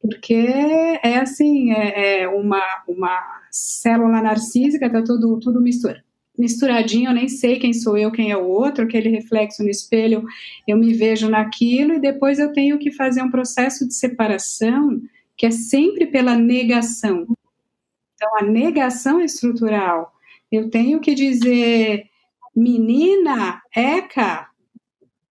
[0.00, 3.18] Porque é assim, é, é uma, uma
[3.50, 6.02] célula narcísica, tá tudo, tudo mistura,
[6.38, 10.24] misturadinho, eu nem sei quem sou eu, quem é o outro, aquele reflexo no espelho,
[10.66, 15.00] eu me vejo naquilo, e depois eu tenho que fazer um processo de separação,
[15.36, 17.26] que é sempre pela negação.
[18.14, 20.12] Então, a negação estrutural,
[20.50, 22.06] eu tenho que dizer,
[22.54, 24.48] menina, Eca,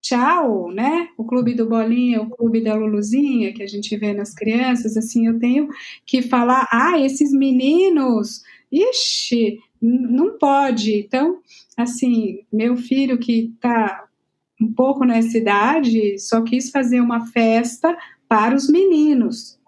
[0.06, 1.10] tchau, né?
[1.18, 5.26] O clube do Bolinha, o clube da Luluzinha, que a gente vê nas crianças, assim,
[5.26, 5.68] eu tenho
[6.06, 10.96] que falar, ah, esses meninos, ixi, não pode.
[10.96, 11.40] Então,
[11.78, 14.06] assim, meu filho que está
[14.60, 17.96] um pouco nessa idade só quis fazer uma festa
[18.28, 19.60] para os meninos.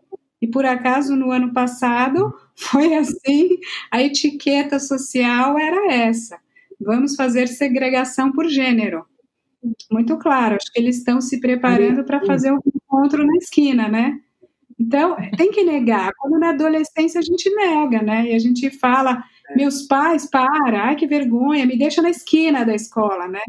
[0.41, 3.57] E por acaso no ano passado foi assim,
[3.91, 6.37] a etiqueta social era essa.
[6.79, 9.05] Vamos fazer segregação por gênero.
[9.91, 14.19] Muito claro, acho que eles estão se preparando para fazer um encontro na esquina, né?
[14.79, 16.13] Então, tem que negar.
[16.17, 18.27] Quando na adolescência a gente nega, né?
[18.27, 19.23] E a gente fala,
[19.55, 23.41] meus pais, para, ai que vergonha, me deixa na esquina da escola, né?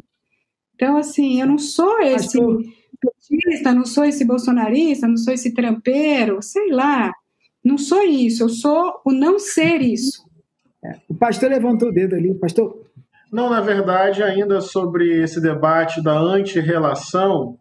[0.74, 2.38] Então, assim, eu não sou esse
[3.00, 7.12] petista, não sou esse bolsonarista, não sou esse trampeiro, sei lá.
[7.64, 10.24] Não sou isso, eu sou o não ser isso.
[10.84, 12.86] É, o pastor levantou o dedo ali, pastor.
[13.32, 17.58] Não, na verdade, ainda sobre esse debate da anti-relação,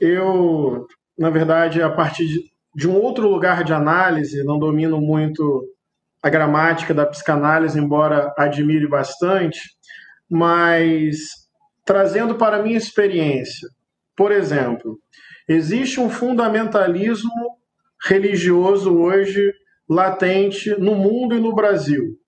[0.00, 5.64] eu, na verdade, a partir de, de um outro lugar de análise, não domino muito
[6.22, 9.60] a gramática da psicanálise, embora admire bastante,
[10.28, 11.16] mas
[11.84, 13.68] trazendo para a minha experiência,
[14.16, 14.98] por exemplo,
[15.48, 17.58] existe um fundamentalismo
[18.04, 19.52] religioso hoje
[19.88, 22.18] latente no mundo e no Brasil.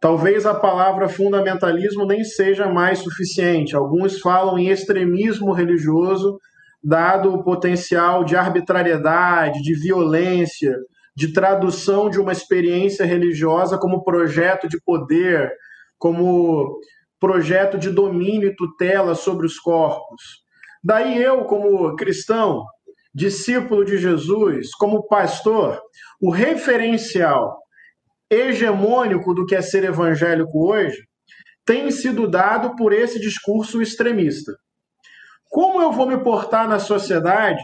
[0.00, 3.74] Talvez a palavra fundamentalismo nem seja mais suficiente.
[3.74, 6.38] Alguns falam em extremismo religioso,
[6.82, 10.76] dado o potencial de arbitrariedade, de violência,
[11.18, 15.50] de tradução de uma experiência religiosa como projeto de poder,
[15.98, 16.78] como
[17.18, 20.22] projeto de domínio e tutela sobre os corpos.
[20.80, 22.64] Daí eu, como cristão,
[23.12, 25.82] discípulo de Jesus, como pastor,
[26.20, 27.58] o referencial
[28.30, 31.02] hegemônico do que é ser evangélico hoje
[31.66, 34.52] tem sido dado por esse discurso extremista.
[35.48, 37.60] Como eu vou me portar na sociedade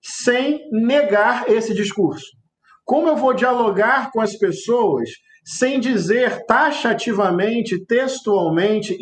[0.00, 2.40] sem negar esse discurso?
[2.84, 5.10] Como eu vou dialogar com as pessoas
[5.44, 8.96] sem dizer taxativamente, textualmente,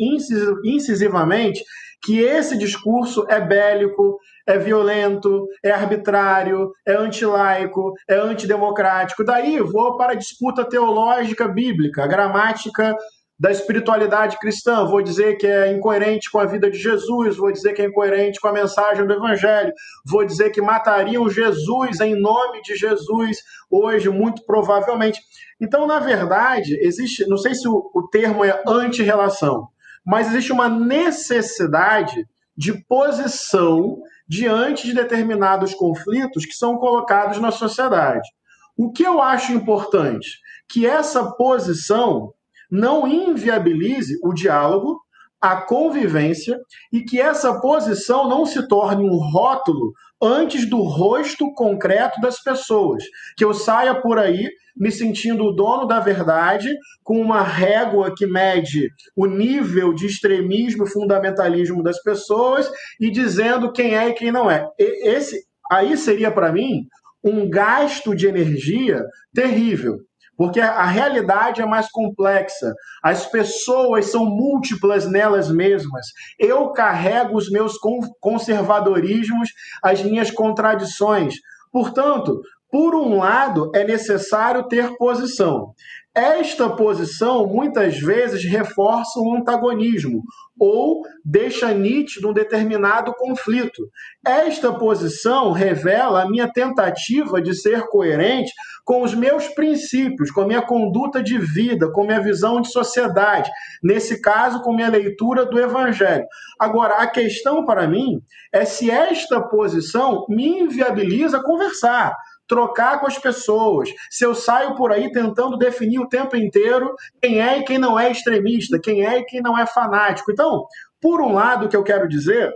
[0.63, 1.63] incisivamente
[2.03, 4.17] que esse discurso é bélico,
[4.47, 9.23] é violento, é arbitrário, é antilaico, é antidemocrático.
[9.23, 12.95] Daí vou para a disputa teológica bíblica, gramática
[13.41, 17.73] da espiritualidade cristã, vou dizer que é incoerente com a vida de Jesus, vou dizer
[17.73, 19.73] que é incoerente com a mensagem do Evangelho,
[20.05, 25.19] vou dizer que matariam Jesus em nome de Jesus hoje, muito provavelmente.
[25.59, 29.69] Então, na verdade, existe, não sei se o, o termo é anti-relação,
[30.05, 32.23] mas existe uma necessidade
[32.55, 38.29] de posição diante de determinados conflitos que são colocados na sociedade.
[38.77, 40.29] O que eu acho importante?
[40.69, 42.31] Que essa posição
[42.71, 44.99] não inviabilize o diálogo,
[45.41, 46.57] a convivência
[46.93, 49.91] e que essa posição não se torne um rótulo
[50.21, 53.03] antes do rosto concreto das pessoas.
[53.35, 54.47] Que eu saia por aí
[54.77, 56.69] me sentindo o dono da verdade,
[57.03, 63.71] com uma régua que mede o nível de extremismo e fundamentalismo das pessoas e dizendo
[63.71, 64.65] quem é e quem não é.
[64.77, 66.85] Esse aí seria para mim
[67.23, 69.03] um gasto de energia
[69.33, 69.97] terrível
[70.37, 72.73] porque a realidade é mais complexa,
[73.03, 76.07] as pessoas são múltiplas nelas mesmas.
[76.39, 77.77] Eu carrego os meus
[78.19, 79.49] conservadorismos,
[79.83, 81.35] as minhas contradições.
[81.71, 85.73] Portanto, por um lado, é necessário ter posição.
[86.13, 90.21] Esta posição muitas vezes reforça o antagonismo
[90.59, 93.89] ou deixa nítido um determinado conflito.
[94.25, 98.51] Esta posição revela a minha tentativa de ser coerente
[98.83, 102.69] com os meus princípios, com a minha conduta de vida, com a minha visão de
[102.69, 103.49] sociedade,
[103.81, 106.25] nesse caso, com a minha leitura do Evangelho.
[106.59, 112.13] Agora, a questão para mim é se esta posição me inviabiliza conversar
[112.51, 113.87] trocar com as pessoas.
[114.09, 117.97] Se eu saio por aí tentando definir o tempo inteiro quem é e quem não
[117.97, 120.29] é extremista, quem é e quem não é fanático.
[120.33, 120.65] Então,
[120.99, 122.51] por um lado, o que eu quero dizer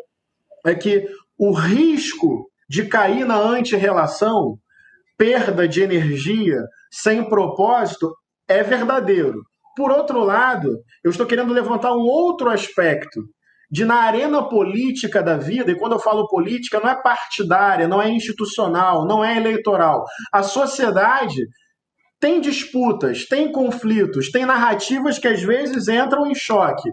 [0.66, 4.60] é que o risco de cair na antirrelação,
[5.18, 6.60] perda de energia,
[6.92, 8.14] sem propósito,
[8.50, 9.44] é verdadeiro.
[9.78, 13.24] Por outro lado, eu estou querendo levantar um outro aspecto
[13.72, 18.02] de na arena política da vida, e quando eu falo política, não é partidária, não
[18.02, 20.06] é institucional, não é eleitoral.
[20.32, 21.42] A sociedade
[22.20, 26.90] tem disputas, tem conflitos, tem narrativas que às vezes entram em choque.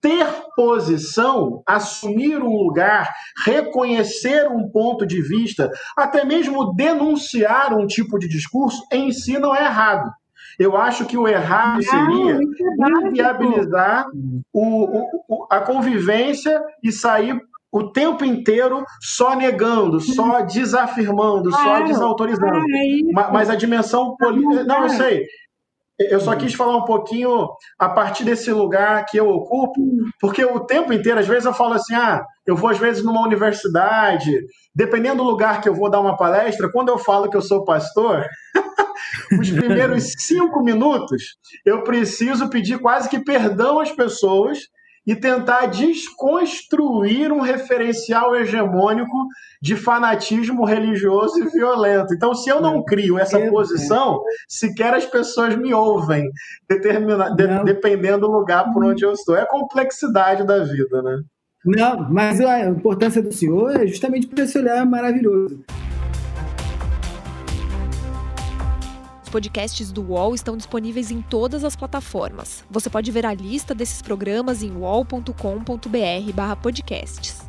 [0.00, 3.10] Ter posição, assumir um lugar,
[3.44, 9.54] reconhecer um ponto de vista, até mesmo denunciar um tipo de discurso, em si não
[9.54, 10.10] é errado.
[10.58, 14.06] Eu acho que o errado seria é inviabilizar
[14.52, 17.40] o, o, a convivência e sair
[17.70, 22.62] o tempo inteiro só negando, só desafirmando, só desautorizando.
[23.12, 24.64] Mas, mas a dimensão política.
[24.64, 25.26] Não, eu sei.
[25.98, 29.80] Eu só quis falar um pouquinho a partir desse lugar que eu ocupo,
[30.20, 33.24] porque o tempo inteiro, às vezes eu falo assim: ah, eu vou às vezes numa
[33.24, 34.30] universidade,
[34.74, 37.64] dependendo do lugar que eu vou dar uma palestra, quando eu falo que eu sou
[37.64, 38.26] pastor,
[39.40, 44.58] os primeiros cinco minutos, eu preciso pedir quase que perdão às pessoas
[45.06, 49.16] e tentar desconstruir um referencial hegemônico
[49.62, 52.12] de fanatismo religioso e violento.
[52.12, 56.28] Então, se eu não crio essa posição, sequer as pessoas me ouvem,
[56.68, 59.36] determina, de, dependendo do lugar por onde eu estou.
[59.36, 61.20] É a complexidade da vida, né?
[61.64, 65.64] Não, mas a importância do senhor é justamente por esse olhar maravilhoso.
[69.26, 72.64] Os podcasts do UOL estão disponíveis em todas as plataformas.
[72.70, 77.44] Você pode ver a lista desses programas em wall.com.br/podcasts.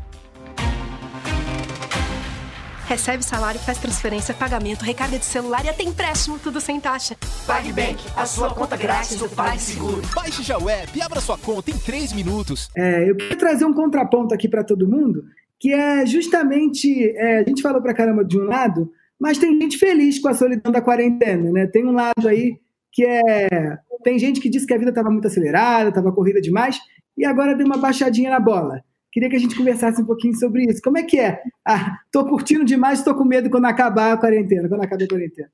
[2.87, 7.15] Recebe salário, faz transferência, pagamento, recarga de celular e até empréstimo, tudo sem taxa.
[7.45, 10.01] PagBank, a sua conta grátis do PagSeguro.
[10.15, 12.71] Baixe já o app e abra sua conta em 3 minutos.
[12.75, 15.23] É, eu queria trazer um contraponto aqui para todo mundo,
[15.59, 19.77] que é justamente, é, a gente falou para caramba de um lado, mas tem gente
[19.77, 21.67] feliz com a solidão da quarentena, né?
[21.67, 22.59] Tem um lado aí
[22.91, 23.77] que é.
[24.03, 26.79] Tem gente que disse que a vida estava muito acelerada, estava corrida demais,
[27.17, 28.81] e agora deu uma baixadinha na bola.
[29.11, 30.81] Queria que a gente conversasse um pouquinho sobre isso.
[30.83, 31.41] Como é que é?
[31.67, 35.49] Ah, tô curtindo demais, tô com medo quando acabar a quarentena, quando acabar a quarentena.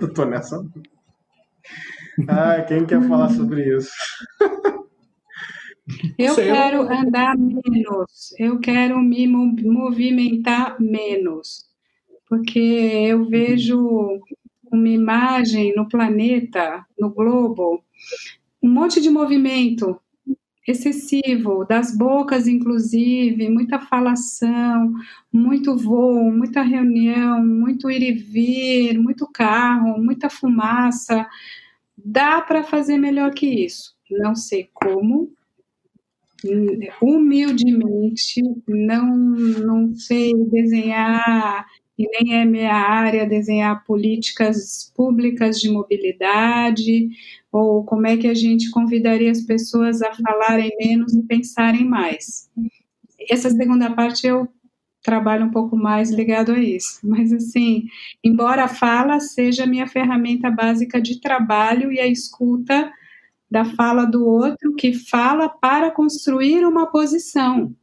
[0.00, 0.64] eu tô nessa.
[2.26, 3.90] Ah, quem quer falar sobre isso?
[6.18, 11.67] Eu quero andar menos, eu quero me movimentar menos
[12.28, 14.20] porque eu vejo
[14.70, 17.82] uma imagem no planeta, no globo,
[18.62, 19.98] um monte de movimento
[20.66, 24.92] excessivo, das bocas, inclusive, muita falação,
[25.32, 31.26] muito voo, muita reunião, muito ir e vir, muito carro, muita fumaça.
[31.96, 33.96] Dá para fazer melhor que isso.
[34.10, 35.32] Não sei como,
[37.00, 41.66] humildemente, não, não sei desenhar
[41.98, 47.08] e nem é minha área desenhar políticas públicas de mobilidade,
[47.50, 52.48] ou como é que a gente convidaria as pessoas a falarem menos e pensarem mais.
[53.28, 54.48] Essa segunda parte eu
[55.02, 57.00] trabalho um pouco mais ligado a isso.
[57.02, 57.84] Mas, assim,
[58.22, 62.92] embora a fala seja minha ferramenta básica de trabalho e a escuta
[63.50, 67.74] da fala do outro que fala para construir uma posição,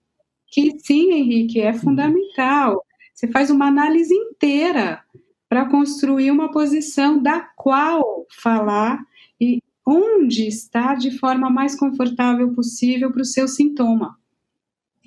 [0.48, 2.86] que sim, Henrique, é fundamental.
[3.16, 5.02] Você faz uma análise inteira
[5.50, 9.04] para construir uma posição da qual falar
[9.42, 14.18] e onde estar de forma mais confortável possível para o seu sintoma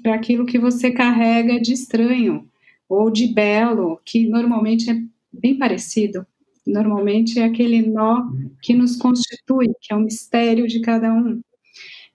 [0.02, 2.48] para aquilo que você carrega de estranho
[2.88, 5.00] ou de belo, que normalmente é
[5.32, 6.26] bem parecido.
[6.66, 8.30] Normalmente é aquele nó
[8.62, 11.40] que nos constitui, que é o mistério de cada um.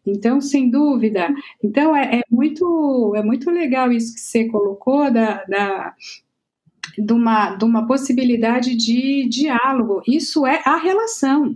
[0.05, 1.33] Então, sem dúvida.
[1.63, 5.95] Então, é, é muito, é muito legal isso que você colocou da, da,
[6.97, 10.01] de, uma, de uma possibilidade de diálogo.
[10.07, 11.55] Isso é a relação.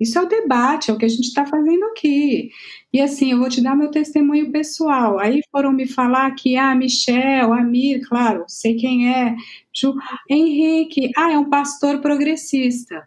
[0.00, 2.50] Isso é o debate, é o que a gente está fazendo aqui.
[2.90, 5.18] E assim, eu vou te dar meu testemunho pessoal.
[5.18, 9.36] Aí foram me falar que, ah, Michel, Amir, claro, sei quem é,
[9.74, 9.94] Ju,
[10.28, 13.06] Henrique, ah, é um pastor progressista.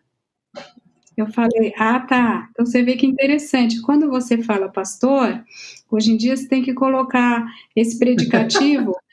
[1.15, 2.49] Eu falei, ah, tá.
[2.51, 3.81] Então você vê que interessante.
[3.81, 5.43] Quando você fala pastor,
[5.91, 7.45] hoje em dia você tem que colocar
[7.75, 8.95] esse predicativo.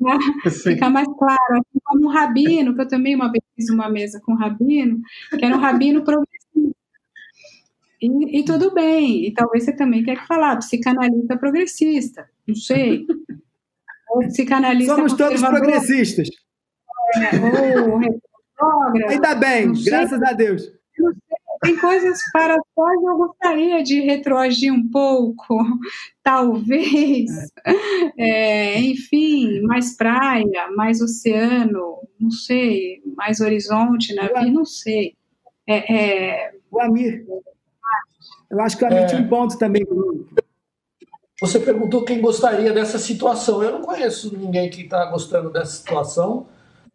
[0.00, 0.16] Né?
[0.62, 4.20] Fica mais claro, assim como um rabino, que eu também uma vez fiz uma mesa
[4.24, 5.00] com um rabino,
[5.36, 6.38] que era um rabino progressista
[8.00, 9.26] e, e, tudo bem.
[9.26, 13.06] E talvez você também quer falar psicanalista progressista, não sei.
[14.10, 16.28] Ou psicanalista Somos todos progressistas.
[17.16, 20.72] É, ou Ainda bem, graças a Deus.
[21.60, 25.58] Tem coisas para as quais eu gostaria de retroagir um pouco,
[26.22, 27.30] talvez.
[28.16, 35.14] É, enfim, mais praia, mais oceano, não sei, mais horizonte na vida, não sei.
[35.66, 37.26] É, é, o Amir,
[38.50, 39.16] eu acho que a é...
[39.16, 39.84] um ponto também.
[41.40, 43.62] Você perguntou quem gostaria dessa situação.
[43.62, 46.46] Eu não conheço ninguém que está gostando dessa situação.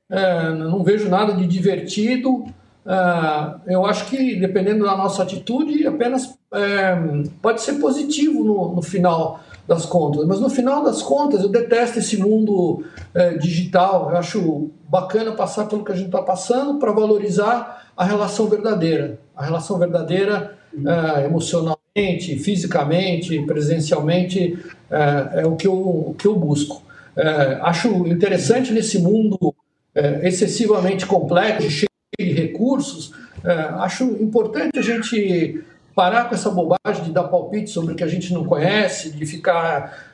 [0.09, 2.45] É, não vejo nada de divertido.
[2.85, 6.95] É, eu acho que, dependendo da nossa atitude, apenas é,
[7.41, 10.25] pode ser positivo no, no, final das contas.
[10.25, 14.11] Mas no final das contas, eu detesto esse mundo é, digital.
[14.11, 19.19] Eu acho bacana passar pelo que a gente está passando para valorizar a relação verdadeira.
[19.35, 24.57] A relação verdadeira é, emocionalmente, fisicamente, presencialmente,
[24.91, 26.83] é, é, o, que eu, o que eu busco.
[27.15, 29.55] É, acho interessante nesse mundo
[29.95, 31.85] é, excessivamente complexo,
[32.19, 35.63] de recursos, é, acho importante a gente
[35.95, 39.25] parar com essa bobagem de dar palpite sobre o que a gente não conhece, de
[39.25, 40.13] ficar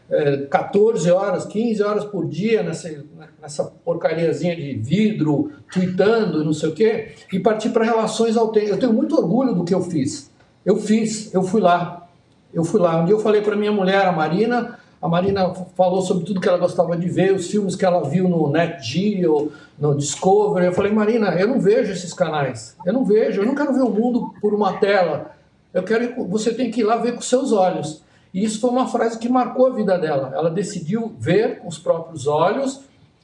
[0.50, 3.06] 14 horas, 15 horas por dia nessa,
[3.40, 8.76] nessa porcariazinha de vidro, tweetando, não sei o quê, e partir para relações autênticas.
[8.76, 10.32] Eu tenho muito orgulho do que eu fiz.
[10.66, 12.08] Eu fiz, eu fui lá.
[12.52, 13.02] Eu fui lá.
[13.02, 16.50] Um dia eu falei para minha mulher, a Marina, a Marina falou sobre tudo que
[16.50, 20.66] ela gostava de ver, os filmes que ela viu no Net Geo, no Discovery.
[20.66, 22.76] Eu falei, Marina, eu não vejo esses canais.
[22.86, 25.32] Eu não vejo, eu não quero ver o mundo por uma tela.
[25.74, 28.04] Eu quero, você tem que ir lá ver com seus olhos.
[28.34, 30.32] E isso foi uma frase que marcou a vida dela.
[30.34, 32.82] Ela decidiu ver com os próprios olhos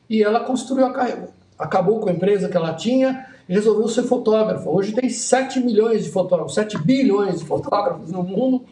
[0.09, 1.29] e ela construiu a carreira.
[1.59, 4.69] Acabou com a empresa que ela tinha e resolveu ser fotógrafa.
[4.69, 8.63] Hoje tem 7 milhões de fotógrafos, 7 bilhões de fotógrafos no mundo,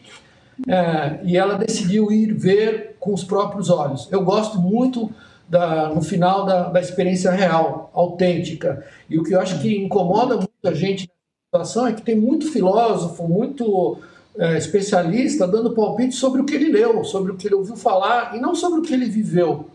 [0.68, 4.08] é, e ela decidiu ir ver com os próprios olhos.
[4.10, 5.10] Eu gosto muito
[5.46, 8.84] da, no final da, da experiência real, autêntica.
[9.08, 11.06] E o que eu acho que incomoda muito a gente
[11.52, 13.98] na situação é que tem muito filósofo, muito
[14.38, 18.34] é, especialista dando palpite sobre o que ele leu, sobre o que ele ouviu falar
[18.34, 19.66] e não sobre o que ele viveu.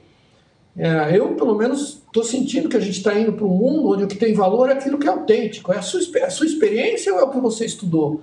[0.75, 4.05] É, eu, pelo menos, estou sentindo que a gente está indo para um mundo onde
[4.05, 5.71] o que tem valor é aquilo que é autêntico.
[5.71, 8.21] É a sua, a sua experiência ou é o que você estudou?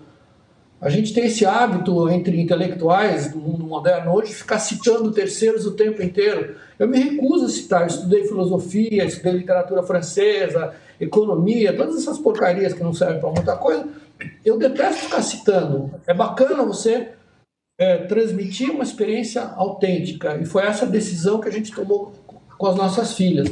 [0.87, 5.67] A gente tem esse hábito entre intelectuais do mundo moderno hoje de ficar citando terceiros
[5.67, 6.55] o tempo inteiro.
[6.79, 7.81] Eu me recuso a citar.
[7.81, 13.57] Eu estudei filosofia, estudei literatura francesa, economia, todas essas porcarias que não servem para muita
[13.57, 13.89] coisa.
[14.45, 15.91] Eu detesto ficar citando.
[16.07, 17.09] É bacana você
[17.81, 20.37] é, transmitir uma experiência autêntica.
[20.41, 22.13] E foi essa decisão que a gente tomou
[22.57, 23.51] com as nossas filhas.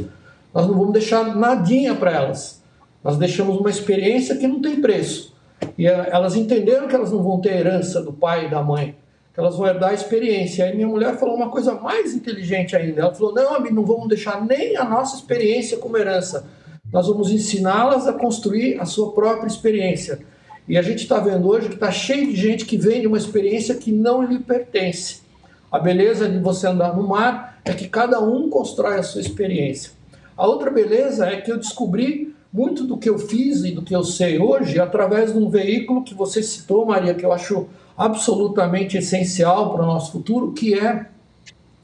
[0.54, 2.62] Nós não vamos deixar nadinha para elas.
[3.02, 5.33] Nós deixamos uma experiência que não tem preço.
[5.76, 8.96] E elas entenderam que elas não vão ter herança do pai e da mãe,
[9.32, 10.64] que elas vão herdar a experiência.
[10.64, 13.02] Aí minha mulher falou uma coisa mais inteligente ainda.
[13.02, 16.46] Ela falou: não, amigo, não vamos deixar nem a nossa experiência como herança.
[16.92, 20.20] Nós vamos ensiná-las a construir a sua própria experiência.
[20.68, 23.74] E a gente está vendo hoje que está cheio de gente que vende uma experiência
[23.74, 25.22] que não lhe pertence.
[25.70, 29.92] A beleza de você andar no mar é que cada um constrói a sua experiência.
[30.36, 33.96] A outra beleza é que eu descobri muito do que eu fiz e do que
[33.96, 37.66] eu sei hoje através de um veículo que você citou, Maria, que eu acho
[37.98, 41.06] absolutamente essencial para o nosso futuro, que é,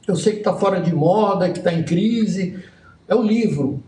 [0.07, 2.57] eu sei que está fora de moda, que está em crise,
[3.05, 3.83] é o livro.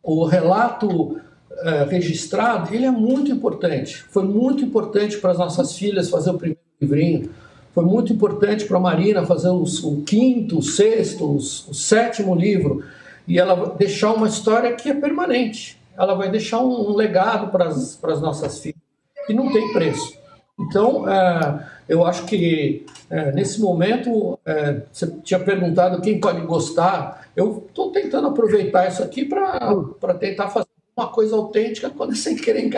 [0.00, 4.04] O relato é, registrado, ele é muito importante.
[4.08, 7.30] Foi muito importante para as nossas filhas fazer o primeiro livrinho.
[7.72, 12.36] Foi muito importante para a Marina fazer os, o quinto, o sexto, os, o sétimo
[12.36, 12.84] livro.
[13.26, 15.82] E ela deixar uma história que é permanente.
[15.96, 18.80] Ela vai deixar um, legado para as, nossas filhas.
[19.28, 20.18] E não tem preço.
[20.58, 27.28] Então, é, eu acho que é, nesse momento, é, você tinha perguntado quem pode gostar.
[27.36, 32.70] Eu estou tentando aproveitar isso aqui para tentar fazer uma coisa autêntica quando sem querer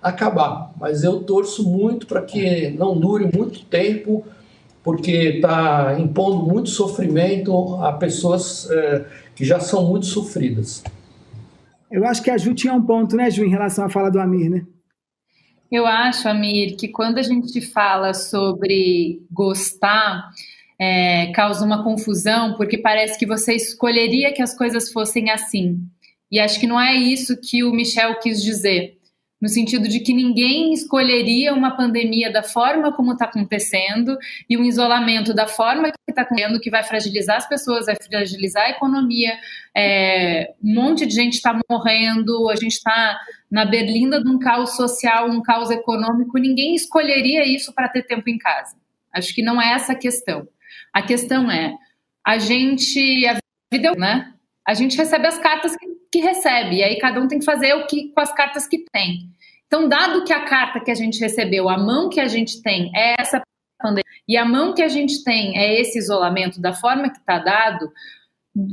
[0.00, 0.72] acabar.
[0.78, 4.24] Mas eu torço muito para que não dure muito tempo,
[4.82, 9.04] porque está impondo muito sofrimento a pessoas é,
[9.34, 10.82] que já são muito sofridas.
[11.92, 14.18] Eu acho que a Ju tinha um ponto, né, Ju, em relação à fala do
[14.18, 14.64] Amir, né?
[15.70, 20.30] Eu acho, Amir, que quando a gente fala sobre gostar,
[20.78, 25.78] é, causa uma confusão, porque parece que você escolheria que as coisas fossem assim.
[26.30, 28.96] E acho que não é isso que o Michel quis dizer,
[29.42, 34.16] no sentido de que ninguém escolheria uma pandemia da forma como está acontecendo
[34.48, 38.66] e um isolamento da forma que está acontecendo, que vai fragilizar as pessoas, vai fragilizar
[38.66, 39.36] a economia.
[39.76, 43.18] É, um monte de gente está morrendo, a gente está
[43.50, 48.30] na berlinda de um caos social, um caos econômico, ninguém escolheria isso para ter tempo
[48.30, 48.76] em casa.
[49.12, 50.46] Acho que não é essa a questão.
[50.92, 51.74] A questão é,
[52.24, 53.38] a gente, a
[53.72, 54.32] vida, é né?
[54.64, 57.72] A gente recebe as cartas que, que recebe, e aí cada um tem que fazer
[57.74, 59.30] o que com as cartas que tem.
[59.66, 62.92] Então, dado que a carta que a gente recebeu, a mão que a gente tem
[62.94, 63.42] é essa
[63.80, 67.38] pandemia, e a mão que a gente tem é esse isolamento da forma que está
[67.38, 67.90] dado,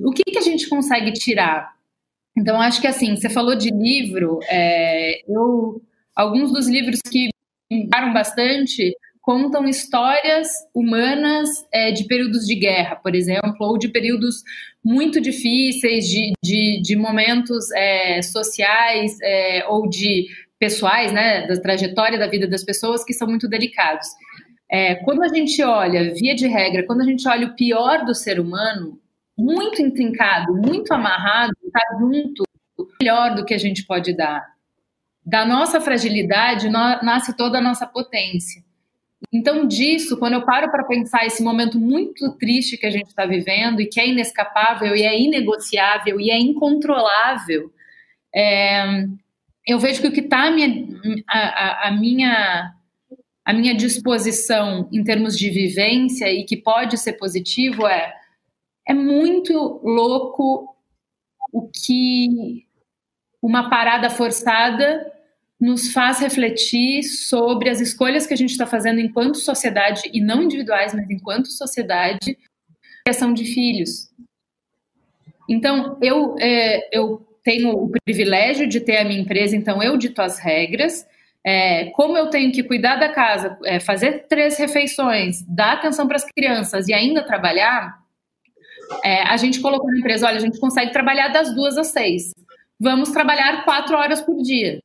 [0.03, 1.73] o que, que a gente consegue tirar?
[2.37, 5.81] Então, acho que assim, você falou de livro, é, eu,
[6.13, 7.29] alguns dos livros que
[7.71, 14.43] me bastante contam histórias humanas é, de períodos de guerra, por exemplo, ou de períodos
[14.84, 20.27] muito difíceis, de, de, de momentos é, sociais é, ou de
[20.57, 24.07] pessoais, né, da trajetória da vida das pessoas que são muito delicados.
[24.69, 28.13] É, quando a gente olha, via de regra, quando a gente olha o pior do
[28.13, 28.99] ser humano,
[29.38, 32.43] muito intrincado, muito amarrado, está junto,
[33.01, 34.45] melhor do que a gente pode dar.
[35.25, 38.61] Da nossa fragilidade nasce toda a nossa potência.
[39.32, 43.26] Então, disso, quando eu paro para pensar esse momento muito triste que a gente está
[43.26, 47.72] vivendo e que é inescapável e é inegociável e é incontrolável,
[48.34, 49.05] é,
[49.67, 50.88] eu vejo que o que está a minha,
[51.28, 52.74] a, a, minha,
[53.43, 58.13] a minha disposição em termos de vivência e que pode ser positivo é
[58.89, 59.53] é muito
[59.84, 60.76] louco
[61.53, 62.65] o que
[63.39, 65.05] uma parada forçada
[65.60, 70.43] nos faz refletir sobre as escolhas que a gente está fazendo enquanto sociedade, e não
[70.43, 72.38] individuais, mas enquanto sociedade,
[73.03, 74.10] criação de filhos.
[75.49, 80.22] Então, eu, é, eu tenho o privilégio de ter a minha empresa, então eu dito
[80.22, 81.05] as regras.
[81.43, 86.18] É, como eu tenho que cuidar da casa, é, fazer três refeições, dar atenção para
[86.18, 87.97] as crianças e ainda trabalhar,
[89.03, 92.34] é, a gente colocou na empresa, olha, a gente consegue trabalhar das duas às seis.
[92.80, 94.80] Vamos trabalhar quatro horas por dia.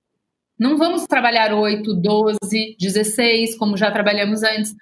[0.58, 4.74] Não vamos trabalhar oito, doze, dezesseis, como já trabalhamos antes.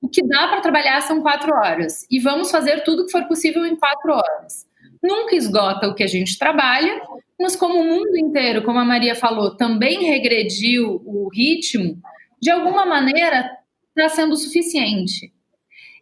[0.00, 2.06] O que dá para trabalhar são quatro horas.
[2.10, 4.66] E vamos fazer tudo que for possível em quatro horas.
[5.02, 7.00] Nunca esgota o que a gente trabalha,
[7.38, 12.00] mas como o mundo inteiro, como a Maria falou, também regrediu o ritmo,
[12.40, 13.50] de alguma maneira
[13.96, 15.32] está sendo suficiente.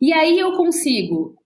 [0.01, 1.37] E aí eu consigo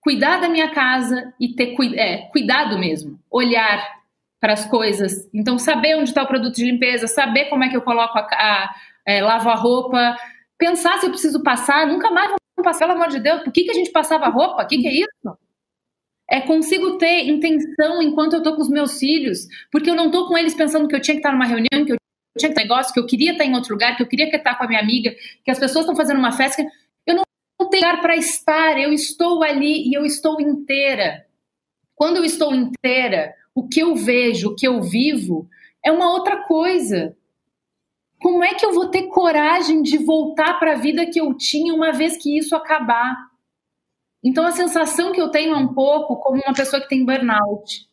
[0.00, 4.01] cuidar da minha casa e ter é, cuidado mesmo, olhar
[4.42, 5.30] para as coisas.
[5.32, 8.22] Então, saber onde está o produto de limpeza, saber como é que eu coloco a,
[8.22, 8.74] a
[9.06, 10.16] é, lavo a roupa,
[10.58, 13.62] pensar se eu preciso passar, nunca mais vou passar, pelo amor de Deus, por que,
[13.62, 14.64] que a gente passava roupa?
[14.64, 15.38] O que, que é isso?
[16.28, 20.26] É, consigo ter intenção enquanto eu estou com os meus filhos, porque eu não estou
[20.26, 21.96] com eles pensando que eu tinha que estar numa reunião, que eu
[22.36, 24.56] tinha que ter negócio, que eu queria estar em outro lugar, que eu queria estar
[24.56, 25.14] com a minha amiga,
[25.44, 26.64] que as pessoas estão fazendo uma festa
[27.62, 31.24] não tem lugar para estar, eu estou ali e eu estou inteira.
[31.94, 35.48] Quando eu estou inteira, o que eu vejo, o que eu vivo,
[35.84, 37.16] é uma outra coisa.
[38.20, 41.74] Como é que eu vou ter coragem de voltar para a vida que eu tinha
[41.74, 43.16] uma vez que isso acabar?
[44.22, 47.88] Então a sensação que eu tenho é um pouco como uma pessoa que tem burnout.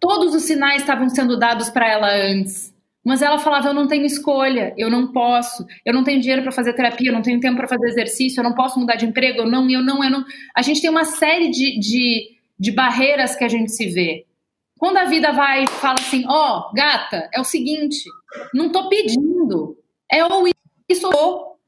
[0.00, 2.74] Todos os sinais estavam sendo dados para ela antes.
[3.06, 6.50] Mas ela falava: eu não tenho escolha, eu não posso, eu não tenho dinheiro para
[6.50, 9.42] fazer terapia, eu não tenho tempo para fazer exercício, eu não posso mudar de emprego,
[9.42, 10.24] eu não, eu não, eu não.
[10.52, 14.26] A gente tem uma série de, de, de barreiras que a gente se vê.
[14.78, 18.04] Quando a vida vai e fala assim, ó, oh, gata, é o seguinte,
[18.52, 19.78] não tô pedindo,
[20.10, 20.46] é ou
[20.88, 21.58] isso ou,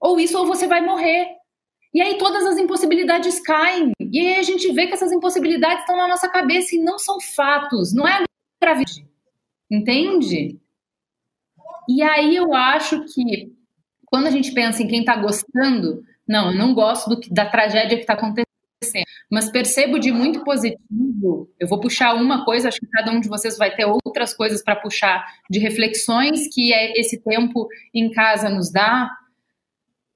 [0.00, 1.38] ou isso ou você vai morrer.
[1.94, 3.92] E aí todas as impossibilidades caem.
[4.00, 7.18] E aí a gente vê que essas impossibilidades estão na nossa cabeça e não são
[7.20, 8.24] fatos, não é
[8.60, 9.06] gravidade.
[9.70, 10.58] Entende?
[11.88, 13.52] E aí eu acho que
[14.06, 17.96] quando a gente pensa em quem está gostando, não, eu não gosto do, da tragédia
[17.96, 18.46] que está acontecendo,
[19.30, 21.50] mas percebo de muito positivo.
[21.58, 24.62] Eu vou puxar uma coisa, acho que cada um de vocês vai ter outras coisas
[24.62, 29.10] para puxar de reflexões que é esse tempo em casa nos dá.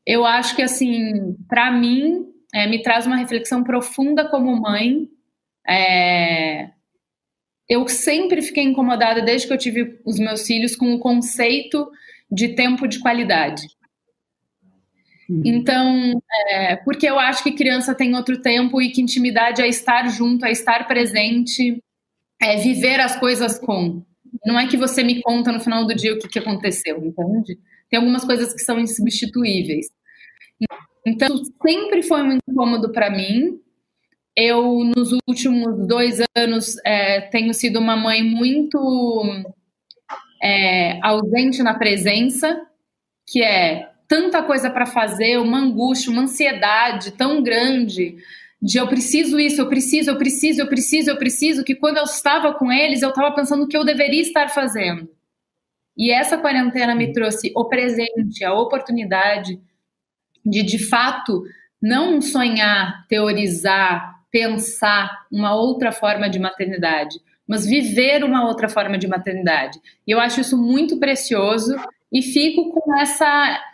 [0.06, 5.08] Eu acho que, assim, para mim, é, me traz uma reflexão profunda como mãe.
[5.68, 6.70] É,
[7.68, 11.90] eu sempre fiquei incomodada desde que eu tive os meus filhos com o conceito
[12.30, 13.66] de tempo de qualidade.
[15.32, 15.42] Uhum.
[15.46, 20.06] Então, é, porque eu acho que criança tem outro tempo e que intimidade é estar
[20.08, 21.82] junto, é estar presente,
[22.40, 24.02] é viver as coisas com.
[24.44, 27.58] Não é que você me conta no final do dia o que, que aconteceu, entende?
[27.88, 29.86] Tem algumas coisas que são insubstituíveis.
[31.06, 31.28] Então,
[31.66, 33.58] sempre foi muito incômodo para mim.
[34.36, 38.78] Eu, nos últimos dois anos, é, tenho sido uma mãe muito
[40.42, 42.60] é, ausente na presença,
[43.26, 48.18] que é tanta coisa para fazer, uma angústia, uma ansiedade tão grande
[48.60, 52.04] de eu preciso isso, eu preciso, eu preciso, eu preciso, eu preciso, que quando eu
[52.04, 55.08] estava com eles, eu estava pensando o que eu deveria estar fazendo.
[55.96, 59.58] E essa quarentena me trouxe o presente, a oportunidade
[60.44, 61.44] de, de fato,
[61.80, 69.08] não sonhar, teorizar, pensar uma outra forma de maternidade, mas viver uma outra forma de
[69.08, 69.80] maternidade.
[70.06, 71.74] E eu acho isso muito precioso
[72.12, 73.71] e fico com essa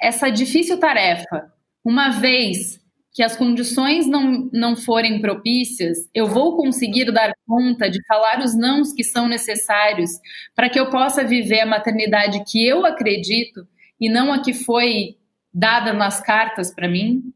[0.00, 1.52] essa difícil tarefa,
[1.84, 2.80] uma vez
[3.12, 8.56] que as condições não, não forem propícias, eu vou conseguir dar conta de falar os
[8.56, 10.10] nãos que são necessários
[10.54, 13.66] para que eu possa viver a maternidade que eu acredito
[14.00, 15.16] e não a que foi
[15.52, 17.32] dada nas cartas para mim?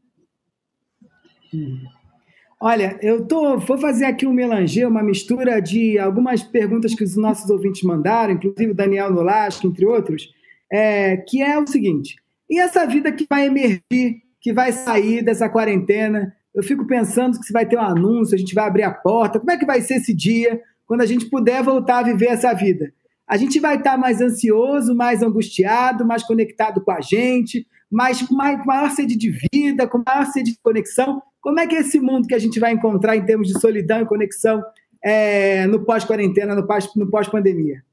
[2.61, 7.15] Olha, eu tô, vou fazer aqui um melanger, uma mistura de algumas perguntas que os
[7.15, 10.29] nossos ouvintes mandaram, inclusive o Daniel Nolasco, entre outros,
[10.69, 12.17] é, que é o seguinte:
[12.49, 16.33] e essa vida que vai emergir, que vai sair dessa quarentena?
[16.53, 19.39] Eu fico pensando que se vai ter um anúncio, a gente vai abrir a porta.
[19.39, 22.51] Como é que vai ser esse dia quando a gente puder voltar a viver essa
[22.53, 22.91] vida?
[23.27, 28.33] A gente vai estar mais ansioso, mais angustiado, mais conectado com a gente, mais, com
[28.33, 31.21] maior sede de vida, com maior sede de conexão.
[31.39, 34.01] Como é que é esse mundo que a gente vai encontrar em termos de solidão
[34.01, 34.63] e conexão
[35.03, 36.65] é, no pós-quarentena, no
[37.11, 37.83] pós-pandemia?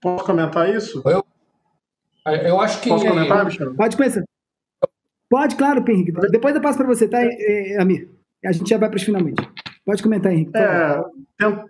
[0.00, 1.02] Posso comentar isso?
[1.04, 1.22] Eu,
[2.26, 2.88] eu acho que.
[2.88, 3.74] Posso comentar, Michel?
[3.74, 4.22] Pode começar.
[5.28, 6.12] Pode, claro, Henrique.
[6.30, 8.08] Depois eu passo para você, tá, é, Amir?
[8.44, 9.42] A gente já vai para os finalmente.
[9.84, 10.52] Pode comentar, Henrique.
[10.56, 11.00] É,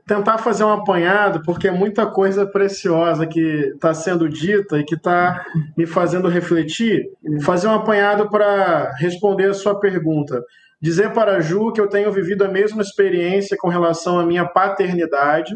[0.07, 3.40] tentar fazer um apanhado, porque é muita coisa preciosa que
[3.74, 5.44] está sendo dita e que está
[5.76, 7.11] me fazendo refletir.
[7.42, 10.42] Fazer um apanhado para responder a sua pergunta.
[10.80, 14.46] Dizer para a Ju que eu tenho vivido a mesma experiência com relação à minha
[14.46, 15.54] paternidade,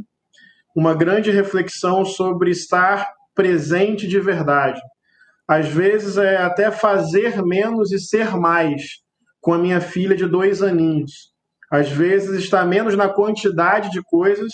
[0.75, 4.81] uma grande reflexão sobre estar presente de verdade.
[5.51, 8.83] Às vezes é até fazer menos e ser mais
[9.41, 11.11] com a minha filha de dois aninhos.
[11.73, 14.53] Às vezes está menos na quantidade de coisas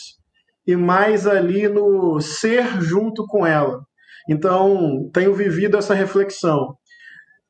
[0.67, 3.83] e mais ali no ser junto com ela.
[4.27, 6.75] Então, tenho vivido essa reflexão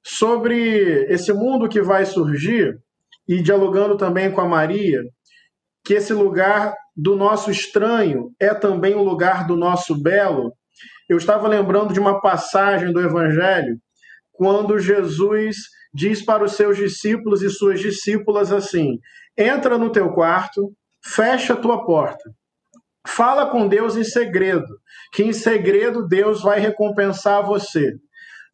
[0.05, 2.76] sobre esse mundo que vai surgir
[3.28, 5.05] e dialogando também com a Maria,
[5.84, 10.53] que esse lugar do nosso estranho é também o lugar do nosso belo,
[11.09, 13.78] eu estava lembrando de uma passagem do Evangelho,
[14.32, 15.57] quando Jesus
[15.92, 18.98] diz para os seus discípulos e suas discípulas assim:
[19.36, 20.72] entra no teu quarto,
[21.04, 22.30] fecha a tua porta,
[23.07, 24.66] fala com Deus em segredo,
[25.12, 27.94] que em segredo Deus vai recompensar você.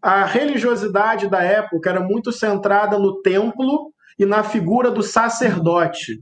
[0.03, 6.20] A religiosidade da época era muito centrada no templo e na figura do sacerdote.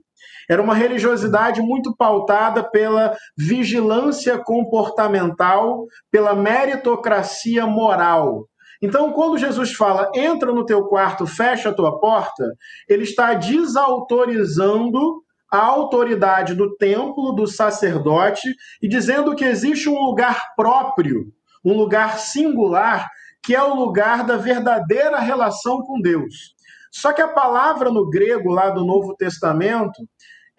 [0.51, 8.49] Era uma religiosidade muito pautada pela vigilância comportamental, pela meritocracia moral.
[8.83, 12.45] Então, quando Jesus fala, entra no teu quarto, fecha a tua porta,
[12.89, 15.23] ele está desautorizando
[15.53, 18.49] a autoridade do templo, do sacerdote,
[18.83, 21.27] e dizendo que existe um lugar próprio,
[21.65, 23.09] um lugar singular,
[23.41, 26.55] que é o lugar da verdadeira relação com Deus.
[26.93, 30.03] Só que a palavra no grego lá do Novo Testamento,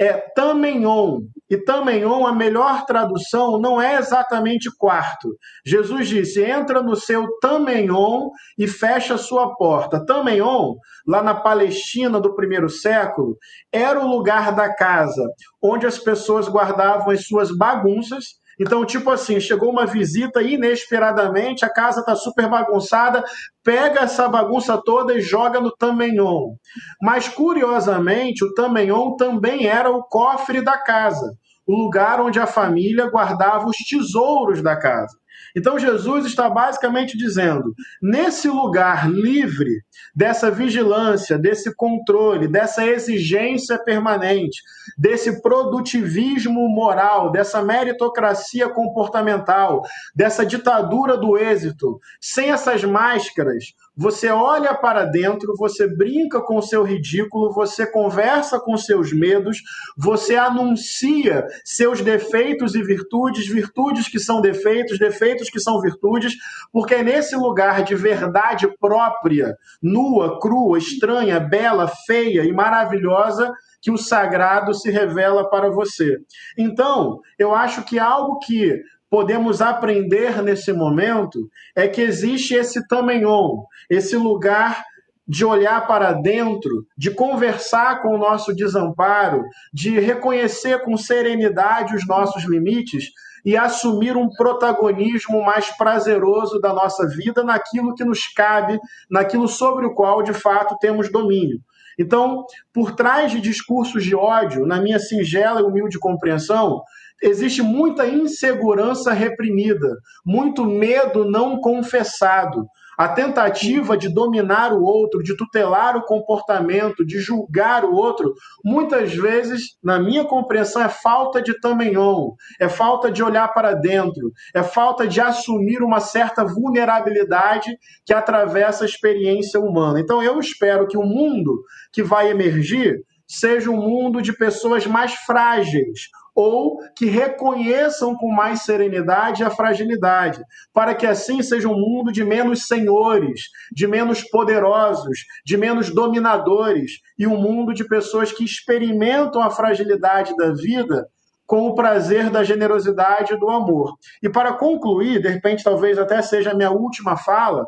[0.02, 1.22] é tamenon.
[1.48, 5.38] E tamenon, a melhor tradução, não é exatamente quarto.
[5.64, 10.04] Jesus disse: entra no seu tamenon e fecha a sua porta.
[10.04, 10.76] Tamenon,
[11.08, 13.38] lá na Palestina do primeiro século,
[13.72, 15.24] era o lugar da casa
[15.62, 21.70] onde as pessoas guardavam as suas bagunças então, tipo assim, chegou uma visita inesperadamente, a
[21.70, 23.24] casa está super bagunçada,
[23.64, 26.54] pega essa bagunça toda e joga no Tamenhon.
[27.02, 31.34] Mas, curiosamente, o Tamenhon também era o cofre da casa,
[31.66, 35.18] o lugar onde a família guardava os tesouros da casa.
[35.56, 39.84] Então Jesus está basicamente dizendo: nesse lugar livre
[40.16, 44.62] dessa vigilância, desse controle, dessa exigência permanente,
[44.98, 49.82] desse produtivismo moral, dessa meritocracia comportamental,
[50.16, 56.62] dessa ditadura do êxito, sem essas máscaras, você olha para dentro, você brinca com o
[56.62, 59.60] seu ridículo, você conversa com seus medos,
[59.96, 66.34] você anuncia seus defeitos e virtudes, virtudes que são defeitos, defeitos que são virtudes,
[66.74, 73.92] porque é nesse lugar de verdade própria, nua, crua, estranha, bela, feia e maravilhosa, que
[73.92, 76.18] o sagrado se revela para você.
[76.58, 78.82] Então, eu acho que algo que
[79.12, 84.82] podemos aprender nesse momento é que existe esse tamenhon, esse lugar
[85.28, 89.44] de olhar para dentro, de conversar com o nosso desamparo,
[89.74, 93.10] de reconhecer com serenidade os nossos limites
[93.46, 99.86] e assumir um protagonismo mais prazeroso da nossa vida naquilo que nos cabe, naquilo sobre
[99.86, 101.60] o qual de fato temos domínio.
[102.00, 106.82] Então, por trás de discursos de ódio, na minha singela e humilde compreensão,
[107.22, 112.66] existe muita insegurança reprimida, muito medo não confessado.
[112.98, 119.14] A tentativa de dominar o outro, de tutelar o comportamento, de julgar o outro, muitas
[119.14, 124.62] vezes, na minha compreensão, é falta de tamenhon, é falta de olhar para dentro, é
[124.62, 130.00] falta de assumir uma certa vulnerabilidade que atravessa a experiência humana.
[130.00, 135.14] Então, eu espero que o mundo que vai emergir seja um mundo de pessoas mais
[135.14, 140.42] frágeis, ou que reconheçam com mais serenidade a fragilidade,
[140.74, 146.94] para que assim seja um mundo de menos senhores, de menos poderosos, de menos dominadores,
[147.18, 151.08] e um mundo de pessoas que experimentam a fragilidade da vida
[151.46, 153.96] com o prazer da generosidade e do amor.
[154.24, 157.68] E para concluir, de repente talvez até seja a minha última fala,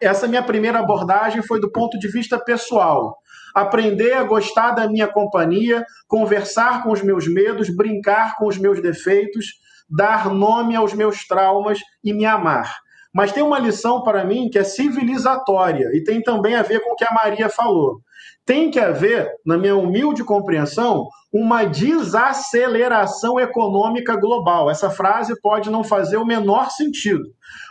[0.00, 3.19] essa minha primeira abordagem foi do ponto de vista pessoal
[3.54, 8.80] aprender a gostar da minha companhia, conversar com os meus medos, brincar com os meus
[8.80, 9.46] defeitos,
[9.88, 12.74] dar nome aos meus traumas e me amar.
[13.12, 16.92] Mas tem uma lição para mim que é civilizatória e tem também a ver com
[16.92, 18.00] o que a Maria falou.
[18.46, 24.70] Tem que haver, na minha humilde compreensão, uma desaceleração econômica global.
[24.70, 27.24] Essa frase pode não fazer o menor sentido.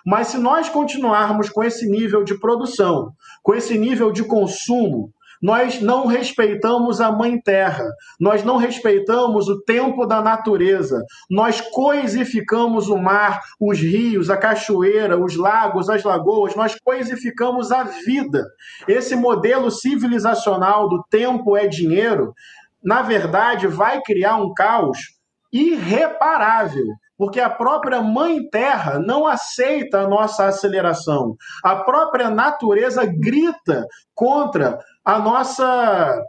[0.05, 3.11] Mas se nós continuarmos com esse nível de produção,
[3.43, 5.11] com esse nível de consumo,
[5.41, 7.85] nós não respeitamos a Mãe Terra,
[8.19, 15.17] nós não respeitamos o tempo da natureza, nós coisificamos o mar, os rios, a cachoeira,
[15.17, 18.45] os lagos, as lagoas, nós coisificamos a vida.
[18.87, 22.33] Esse modelo civilizacional do tempo é dinheiro,
[22.83, 24.97] na verdade, vai criar um caos
[25.51, 26.85] irreparável
[27.19, 31.35] porque a própria Mãe Terra não aceita a nossa aceleração.
[31.61, 33.85] A própria natureza grita
[34.15, 34.79] contra
[35.09, 36.23] a nossa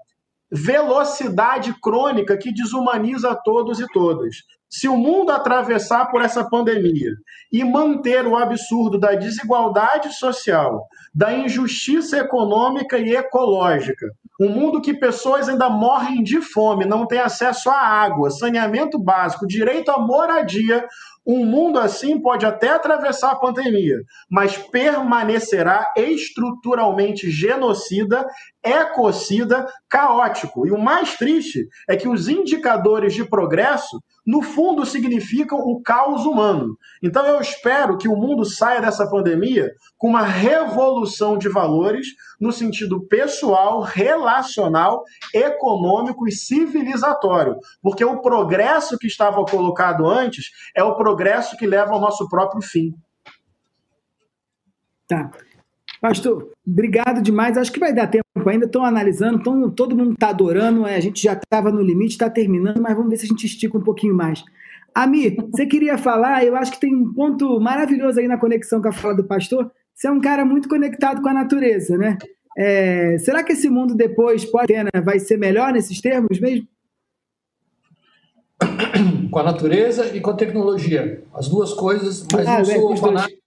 [0.50, 4.36] velocidade crônica que desumaniza todos e todas.
[4.70, 7.10] Se o mundo atravessar por essa pandemia
[7.52, 14.06] e manter o absurdo da desigualdade social, da injustiça econômica e ecológica,
[14.40, 19.46] um mundo que pessoas ainda morrem de fome, não têm acesso à água, saneamento básico,
[19.46, 20.86] direito à moradia,
[21.32, 28.26] um mundo assim pode até atravessar a pandemia, mas permanecerá estruturalmente genocida,
[28.62, 30.66] ecocida, caótico.
[30.66, 36.24] E o mais triste é que os indicadores de progresso no fundo significam o caos
[36.24, 36.76] humano.
[37.02, 42.08] Então eu espero que o mundo saia dessa pandemia com uma revolução de valores
[42.40, 45.02] no sentido pessoal, relacional,
[45.34, 51.92] econômico e civilizatório, porque o progresso que estava colocado antes é o progresso que leva
[51.92, 52.94] ao nosso próprio fim.
[55.08, 55.30] Tá.
[56.00, 57.58] Pastor, obrigado demais.
[57.58, 58.64] Acho que vai dar tempo ainda.
[58.64, 60.86] Estão analisando, tão, todo mundo está adorando.
[60.86, 63.44] É, a gente já estava no limite, está terminando, mas vamos ver se a gente
[63.44, 64.42] estica um pouquinho mais.
[64.94, 66.44] Ami, você queria falar?
[66.44, 69.70] Eu acho que tem um ponto maravilhoso aí na conexão com a fala do pastor.
[69.94, 72.16] Você é um cara muito conectado com a natureza, né?
[72.56, 76.66] É, será que esse mundo depois né, vai ser melhor nesses termos mesmo?
[79.30, 81.22] com a natureza e com a tecnologia.
[81.32, 83.39] As duas coisas, mas ah, não sou fanático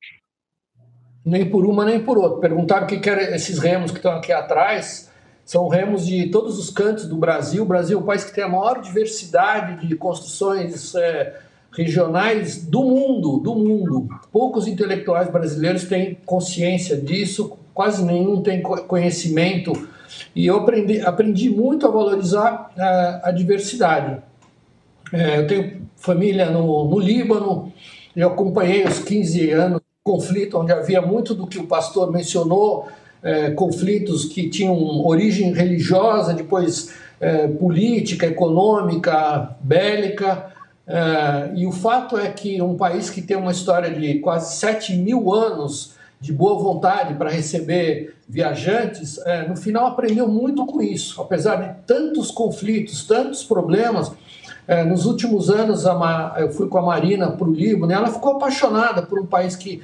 [1.25, 2.39] nem por uma nem por outra.
[2.39, 5.11] Perguntaram o que, que eram esses remos que estão aqui atrás.
[5.45, 7.63] São remos de todos os cantos do Brasil.
[7.63, 11.37] O Brasil é o país que tem a maior diversidade de construções é,
[11.71, 14.07] regionais do mundo, do mundo.
[14.31, 19.73] Poucos intelectuais brasileiros têm consciência disso, quase nenhum tem conhecimento.
[20.35, 24.21] E eu aprendi, aprendi muito a valorizar a, a diversidade.
[25.11, 27.71] É, eu tenho família no, no Líbano,
[28.15, 32.89] eu acompanhei os 15 anos conflito, onde havia muito do que o pastor mencionou,
[33.23, 34.75] é, conflitos que tinham
[35.05, 40.51] origem religiosa, depois é, política, econômica, bélica.
[40.85, 44.93] É, e o fato é que um país que tem uma história de quase 7
[44.97, 51.21] mil anos de boa vontade para receber viajantes, é, no final aprendeu muito com isso.
[51.21, 54.11] Apesar de tantos conflitos, tantos problemas,
[54.67, 55.83] é, nos últimos anos
[56.37, 59.55] eu fui com a Marina para o Líbano e ela ficou apaixonada por um país
[59.55, 59.81] que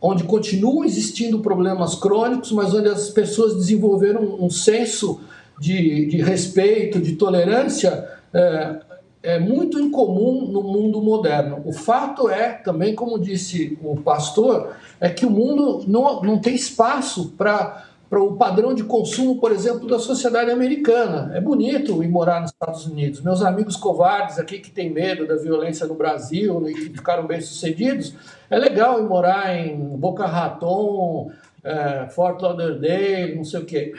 [0.00, 5.20] onde continuam existindo problemas crônicos, mas onde as pessoas desenvolveram um senso
[5.58, 8.80] de, de respeito, de tolerância é,
[9.22, 11.62] é muito incomum no mundo moderno.
[11.64, 16.54] O fato é, também como disse o pastor, é que o mundo não, não tem
[16.54, 21.32] espaço para para o padrão de consumo, por exemplo, da sociedade americana.
[21.34, 23.22] É bonito ir morar nos Estados Unidos.
[23.22, 28.14] Meus amigos covardes aqui que têm medo da violência no Brasil e que ficaram bem-sucedidos,
[28.50, 31.32] é legal ir morar em Boca Raton,
[31.64, 33.94] é, Fort Lauderdale, não sei o quê.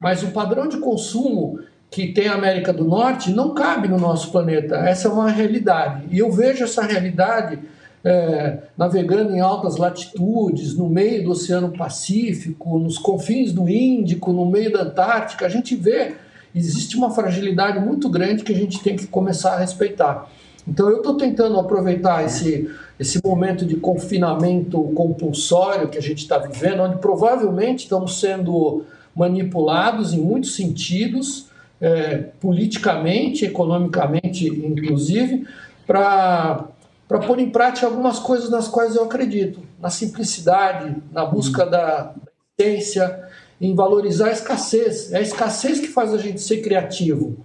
[0.00, 4.32] Mas o padrão de consumo que tem a América do Norte não cabe no nosso
[4.32, 4.78] planeta.
[4.78, 6.08] Essa é uma realidade.
[6.10, 7.60] E eu vejo essa realidade
[8.04, 14.46] é, navegando em altas latitudes, no meio do Oceano Pacífico, nos confins do Índico, no
[14.46, 16.14] meio da Antártica, a gente vê
[16.54, 20.30] existe uma fragilidade muito grande que a gente tem que começar a respeitar.
[20.66, 26.38] Então eu estou tentando aproveitar esse, esse momento de confinamento compulsório que a gente está
[26.38, 28.84] vivendo, onde provavelmente estamos sendo
[29.14, 31.46] manipulados em muitos sentidos,
[31.80, 35.46] é, politicamente, economicamente, inclusive,
[35.86, 36.66] para
[37.08, 42.14] para pôr em prática algumas coisas nas quais eu acredito, na simplicidade, na busca da
[42.58, 43.26] essência,
[43.58, 45.10] em valorizar a escassez.
[45.10, 47.38] É a escassez que faz a gente ser criativo.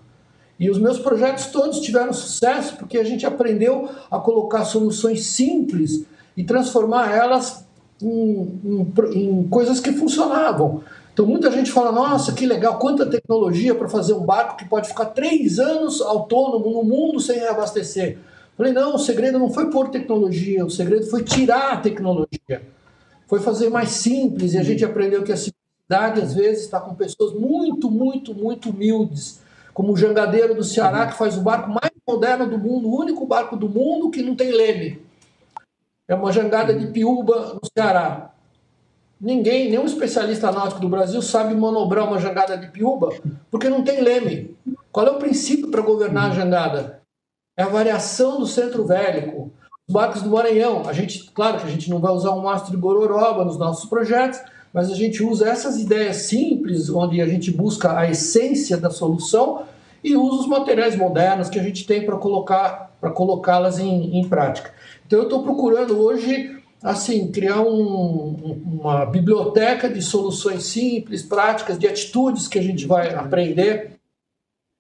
[0.59, 6.05] E os meus projetos todos tiveram sucesso porque a gente aprendeu a colocar soluções simples
[6.35, 7.65] e transformar elas
[8.01, 10.83] em, em, em coisas que funcionavam.
[11.13, 14.89] Então muita gente fala, nossa, que legal, quanta tecnologia para fazer um barco que pode
[14.89, 18.17] ficar três anos autônomo no mundo sem reabastecer.
[18.55, 22.61] Falei, não, o segredo não foi pôr tecnologia, o segredo foi tirar a tecnologia.
[23.27, 26.93] Foi fazer mais simples, e a gente aprendeu que a simplicidade, às vezes, está com
[26.93, 29.41] pessoas muito, muito, muito humildes,
[29.73, 33.25] como o jangadeiro do Ceará, que faz o barco mais moderno do mundo, o único
[33.25, 35.01] barco do mundo que não tem leme.
[36.07, 38.31] É uma jangada de piúba no Ceará.
[39.19, 43.09] Ninguém, nenhum especialista náutico do Brasil sabe manobrar uma jangada de piúba,
[43.49, 44.55] porque não tem leme.
[44.91, 47.02] Qual é o princípio para governar a jangada?
[47.57, 49.51] É a variação do centro vélico.
[49.87, 52.71] Os barcos do Maranhão, a gente, claro que a gente não vai usar um mastro
[52.71, 54.39] de gororoba nos nossos projetos,
[54.73, 59.63] mas a gente usa essas ideias simples, onde a gente busca a essência da solução
[60.03, 64.29] e usa os materiais modernos que a gente tem para colocar para colocá-las em, em
[64.29, 64.73] prática.
[65.05, 71.85] Então eu estou procurando hoje assim criar um, uma biblioteca de soluções simples, práticas, de
[71.85, 73.99] atitudes que a gente vai aprender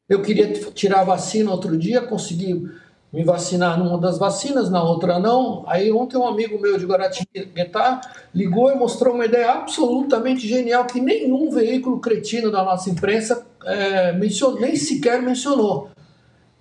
[0.09, 2.69] eu queria tirar a vacina outro dia, consegui
[3.13, 5.63] me vacinar numa das vacinas, na outra não.
[5.67, 8.01] Aí ontem um amigo meu de Guaratinguetá
[8.33, 14.11] ligou e mostrou uma ideia absolutamente genial que nenhum veículo cretino da nossa imprensa é,
[14.13, 15.89] mencionou, nem sequer mencionou.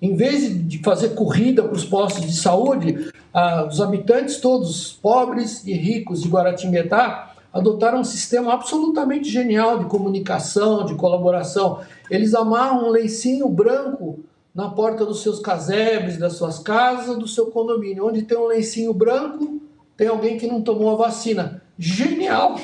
[0.00, 5.66] Em vez de fazer corrida para os postos de saúde, ah, os habitantes todos pobres
[5.66, 11.80] e ricos de Guaratinguetá adotaram um sistema absolutamente genial de comunicação, de colaboração.
[12.10, 14.20] Eles amarram um leicinho branco
[14.54, 18.06] na porta dos seus casebres, das suas casas, do seu condomínio.
[18.06, 19.60] Onde tem um lencinho branco,
[19.96, 21.62] tem alguém que não tomou a vacina.
[21.78, 22.56] Genial!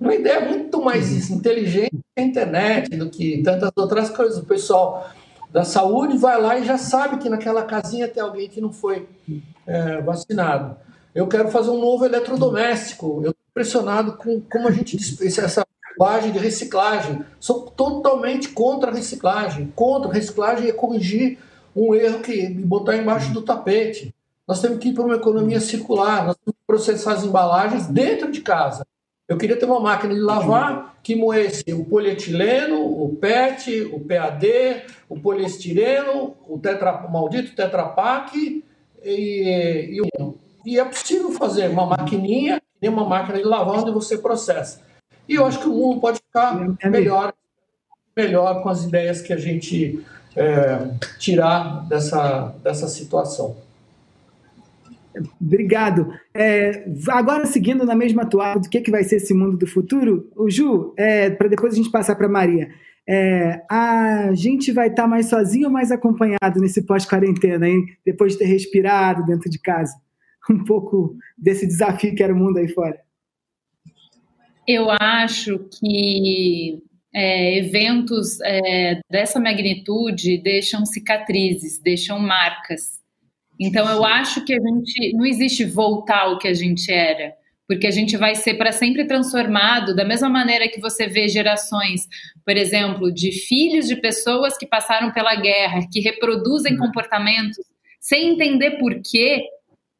[0.00, 4.38] Uma ideia muito mais inteligente que a internet, do que tantas outras coisas.
[4.38, 5.08] O pessoal
[5.52, 9.08] da saúde vai lá e já sabe que naquela casinha tem alguém que não foi
[9.66, 10.76] é, vacinado.
[11.14, 13.22] Eu quero fazer um novo eletrodoméstico.
[13.24, 17.24] Eu impressionado com como a gente essa linguagem de reciclagem.
[17.38, 19.72] Sou totalmente contra a reciclagem.
[19.76, 21.38] Contra a reciclagem é corrigir
[21.74, 24.12] um erro que me botar embaixo do tapete.
[24.46, 28.30] Nós temos que ir para uma economia circular, nós temos que processar as embalagens dentro
[28.30, 28.84] de casa.
[29.26, 34.82] Eu queria ter uma máquina de lavar que moesse o polietileno, o PET, o PAD,
[35.08, 38.62] o poliestireno, o, tetra, o maldito Tetra Pak
[39.02, 40.00] e, e,
[40.66, 44.82] e, é possível fazer uma maquininha, nem uma máquina de lavar onde você processa.
[45.26, 47.32] E eu acho que o mundo pode ficar é melhor,
[48.14, 50.04] melhor com as ideias que a gente
[50.36, 53.56] é, tirar dessa, dessa situação.
[55.40, 56.12] Obrigado.
[56.34, 60.28] É, agora, seguindo na mesma toada do que, que vai ser esse mundo do futuro,
[60.36, 62.68] o Ju, é, para depois a gente passar para Maria,
[63.08, 67.86] é, a gente vai estar tá mais sozinho ou mais acompanhado nesse pós-quarentena, hein?
[68.04, 69.94] Depois de ter respirado dentro de casa?
[70.50, 73.00] Um pouco desse desafio que era o mundo aí fora.
[74.66, 76.82] Eu acho que
[77.14, 82.98] é, eventos é, dessa magnitude deixam cicatrizes, deixam marcas.
[83.60, 87.32] Então, eu acho que a gente não existe voltar ao que a gente era,
[87.68, 92.08] porque a gente vai ser para sempre transformado, da mesma maneira que você vê gerações,
[92.44, 97.58] por exemplo, de filhos de pessoas que passaram pela guerra, que reproduzem comportamentos
[98.00, 99.44] sem entender por quê,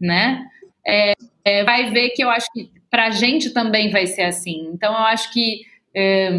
[0.01, 0.45] né?
[0.87, 1.15] É,
[1.45, 4.71] é, vai ver que eu acho que para a gente também vai ser assim.
[4.73, 5.63] Então, eu acho que
[5.95, 6.31] é,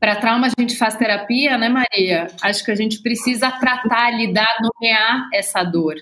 [0.00, 2.26] para trauma a gente faz terapia, né, Maria?
[2.42, 5.94] Acho que a gente precisa tratar, lidar, nomear essa dor.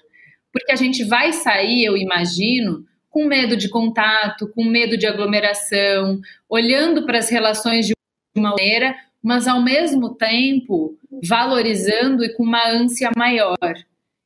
[0.53, 6.19] Porque a gente vai sair, eu imagino, com medo de contato, com medo de aglomeração,
[6.49, 7.93] olhando para as relações de
[8.37, 13.59] uma maneira, mas ao mesmo tempo valorizando e com uma ânsia maior.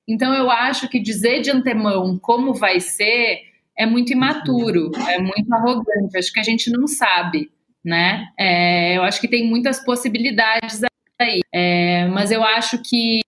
[0.06, 3.40] Então eu acho que dizer de antemão como vai ser
[3.76, 6.16] é muito imaturo, é muito arrogante.
[6.16, 7.50] Acho que a gente não sabe
[7.84, 8.28] né?
[8.38, 10.80] É, eu acho que tem muitas possibilidades
[11.20, 13.20] aí, é, mas eu acho que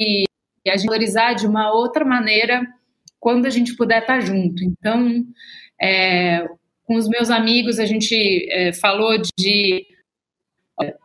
[0.67, 2.67] a gente valorizar de uma outra maneira
[3.21, 4.65] quando a gente puder estar junto.
[4.65, 5.25] Então,
[5.81, 6.49] é,
[6.85, 9.87] com os meus amigos, a gente é, falou de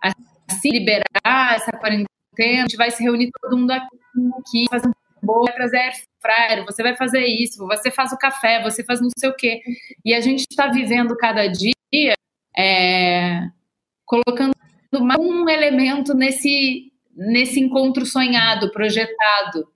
[0.02, 2.08] assim liberar essa quarentena,
[2.40, 5.92] a gente vai se reunir todo mundo aqui, fazer um bolo, vai trazer
[6.22, 9.62] fryer, você vai fazer isso, você faz o café, você faz não sei o quê.
[10.06, 12.14] E a gente está vivendo cada dia
[12.58, 13.48] é,
[14.06, 14.54] colocando
[15.02, 19.68] mais um elemento nesse, nesse encontro sonhado, projetado.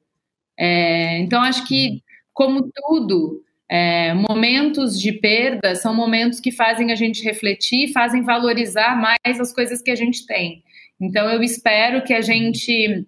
[0.58, 2.02] É, então, acho que,
[2.34, 8.96] como tudo, é, momentos de perda são momentos que fazem a gente refletir, fazem valorizar
[8.96, 10.64] mais as coisas que a gente tem.
[11.00, 13.06] Então, eu espero que a gente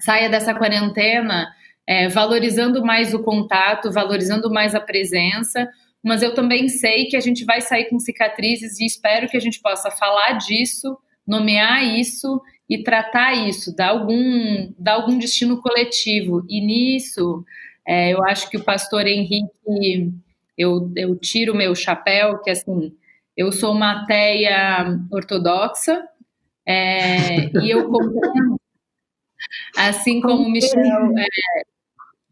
[0.00, 1.48] saia dessa quarentena
[1.88, 5.66] é, valorizando mais o contato, valorizando mais a presença,
[6.04, 9.40] mas eu também sei que a gente vai sair com cicatrizes e espero que a
[9.40, 16.44] gente possa falar disso, nomear isso e tratar isso, dar algum, dar algum destino coletivo.
[16.46, 17.42] E nisso,
[17.86, 20.12] é, eu acho que o pastor Henrique,
[20.58, 22.94] eu, eu tiro o meu chapéu, que assim,
[23.34, 26.06] eu sou uma ateia ortodoxa,
[26.66, 28.60] é, e eu compreendo,
[29.74, 31.77] assim como o Michel, é,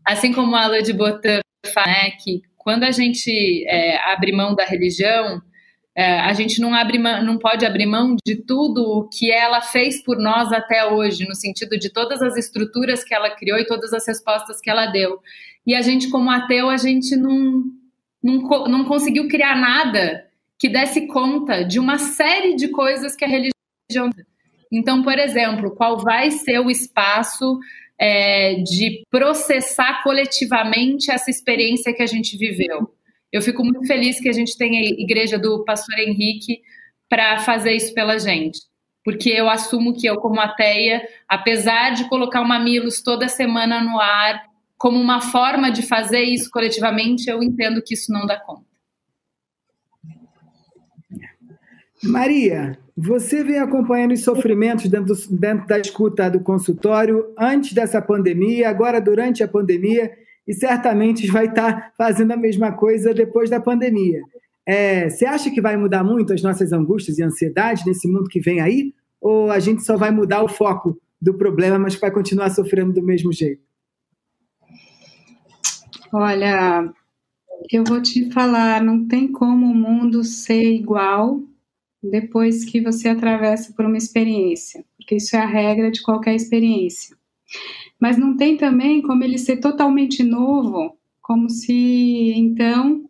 [0.07, 1.41] assim como a Ala de Botan
[1.75, 5.43] fala, né, que quando a gente é, abre mão da religião,
[5.95, 9.61] é, a gente não, abre mão, não pode abrir mão de tudo o que ela
[9.61, 13.67] fez por nós até hoje, no sentido de todas as estruturas que ela criou e
[13.67, 15.21] todas as respostas que ela deu.
[15.67, 17.65] E a gente, como ateu, a gente não,
[18.23, 18.39] não,
[18.69, 20.27] não conseguiu criar nada
[20.59, 24.11] que desse conta de uma série de coisas que a religião.
[24.71, 27.59] Então, por exemplo, qual vai ser o espaço
[27.99, 32.93] é, de processar coletivamente essa experiência que a gente viveu.
[33.33, 36.61] Eu fico muito feliz que a gente tenha a igreja do pastor Henrique
[37.09, 38.59] para fazer isso pela gente.
[39.05, 44.01] Porque eu assumo que eu, como ateia, apesar de colocar uma Milos toda semana no
[44.01, 44.45] ar,
[44.77, 48.67] como uma forma de fazer isso coletivamente, eu entendo que isso não dá conta.
[52.03, 58.01] Maria, você vem acompanhando os sofrimentos dentro, do, dentro da escuta do consultório antes dessa
[58.01, 60.11] pandemia, agora durante a pandemia,
[60.49, 64.23] e certamente vai estar fazendo a mesma coisa depois da pandemia.
[64.65, 68.41] É, você acha que vai mudar muito as nossas angústias e ansiedades nesse mundo que
[68.41, 68.95] vem aí?
[69.21, 73.03] Ou a gente só vai mudar o foco do problema, mas vai continuar sofrendo do
[73.03, 73.63] mesmo jeito?
[76.13, 76.91] Olha,
[77.71, 81.43] eu vou te falar, não tem como o mundo ser igual
[82.11, 87.17] depois que você atravessa por uma experiência, porque isso é a regra de qualquer experiência.
[87.99, 93.05] Mas não tem também como ele ser totalmente novo, como se então,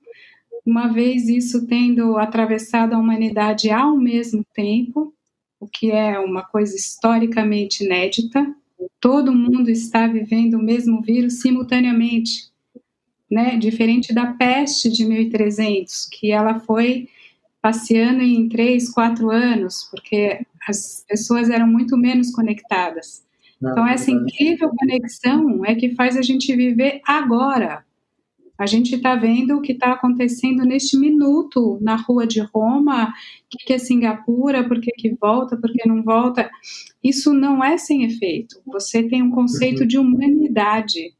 [0.64, 5.12] uma vez isso tendo atravessado a humanidade ao mesmo tempo,
[5.58, 8.54] o que é uma coisa historicamente inédita,
[9.00, 12.50] todo mundo está vivendo o mesmo vírus simultaneamente,
[13.30, 13.56] né?
[13.56, 17.08] Diferente da peste de 1300, que ela foi
[17.66, 23.26] passeando em três, quatro anos, porque as pessoas eram muito menos conectadas.
[23.56, 27.84] Então, essa incrível conexão é que faz a gente viver agora.
[28.56, 33.12] A gente está vendo o que está acontecendo neste minuto na rua de Roma, o
[33.50, 36.48] que, que é Singapura, por que, que volta, por que não volta.
[37.02, 38.62] Isso não é sem efeito.
[38.64, 39.88] Você tem um conceito uhum.
[39.88, 41.16] de humanidade,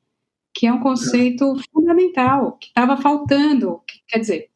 [0.54, 3.80] que é um conceito fundamental, que estava faltando.
[4.06, 4.50] Quer dizer,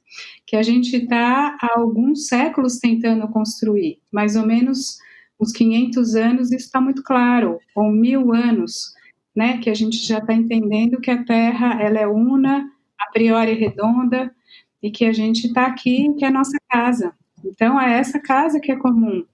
[0.46, 4.98] que a gente está há alguns séculos tentando construir, mais ou menos
[5.40, 8.92] uns 500 anos, isso está muito claro, ou mil anos,
[9.34, 13.54] né, que a gente já está entendendo que a Terra ela é una, a priori
[13.54, 14.34] redonda,
[14.82, 17.14] e que a gente está aqui, que é a nossa casa.
[17.44, 19.24] Então, é essa casa que é comum.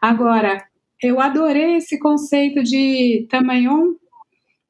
[0.00, 0.64] Agora,
[1.02, 3.94] eu adorei esse conceito de tamanhon,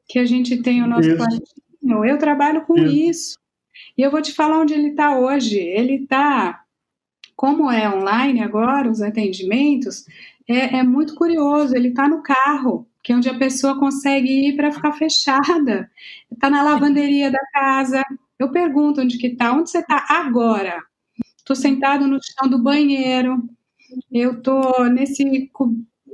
[0.07, 2.05] que a gente tem o nosso quartinho.
[2.05, 3.11] Eu trabalho com isso.
[3.11, 3.39] isso.
[3.97, 5.59] E eu vou te falar onde ele está hoje.
[5.59, 6.65] Ele está,
[7.37, 10.05] como é online agora, os atendimentos,
[10.49, 11.75] é, é muito curioso.
[11.77, 15.91] Ele está no carro, que é onde a pessoa consegue ir para ficar fechada.
[16.31, 18.05] Está na lavanderia da casa.
[18.39, 19.53] Eu pergunto onde que está.
[19.53, 20.83] Onde você está agora?
[21.37, 23.43] Estou sentado no chão do banheiro.
[24.13, 25.25] Eu estou nesse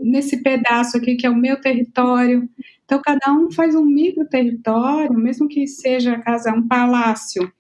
[0.04, 2.48] nesse pedaço aqui que é o meu território.
[2.84, 7.50] Então, cada um faz um micro território, mesmo que seja a casa um palácio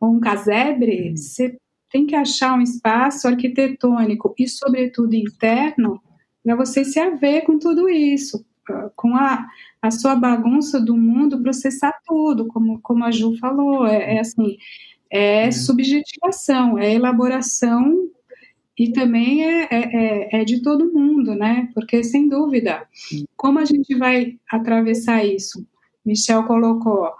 [0.00, 1.56] ou um casebre, você
[1.90, 6.00] tem que achar um espaço arquitetônico e, sobretudo, interno
[6.44, 8.44] para você se haver com tudo isso,
[8.96, 9.46] com a,
[9.82, 14.56] a sua bagunça do mundo, processar tudo, como, como a Ju falou, é, é assim,
[15.10, 18.08] é, é subjetivação, é elaboração
[18.78, 21.68] e também é, é, é, é, de todo mundo, né?
[21.74, 22.86] Porque, sem dúvida,
[23.36, 25.66] como a gente vai atravessar isso?
[26.06, 27.12] Michel colocou,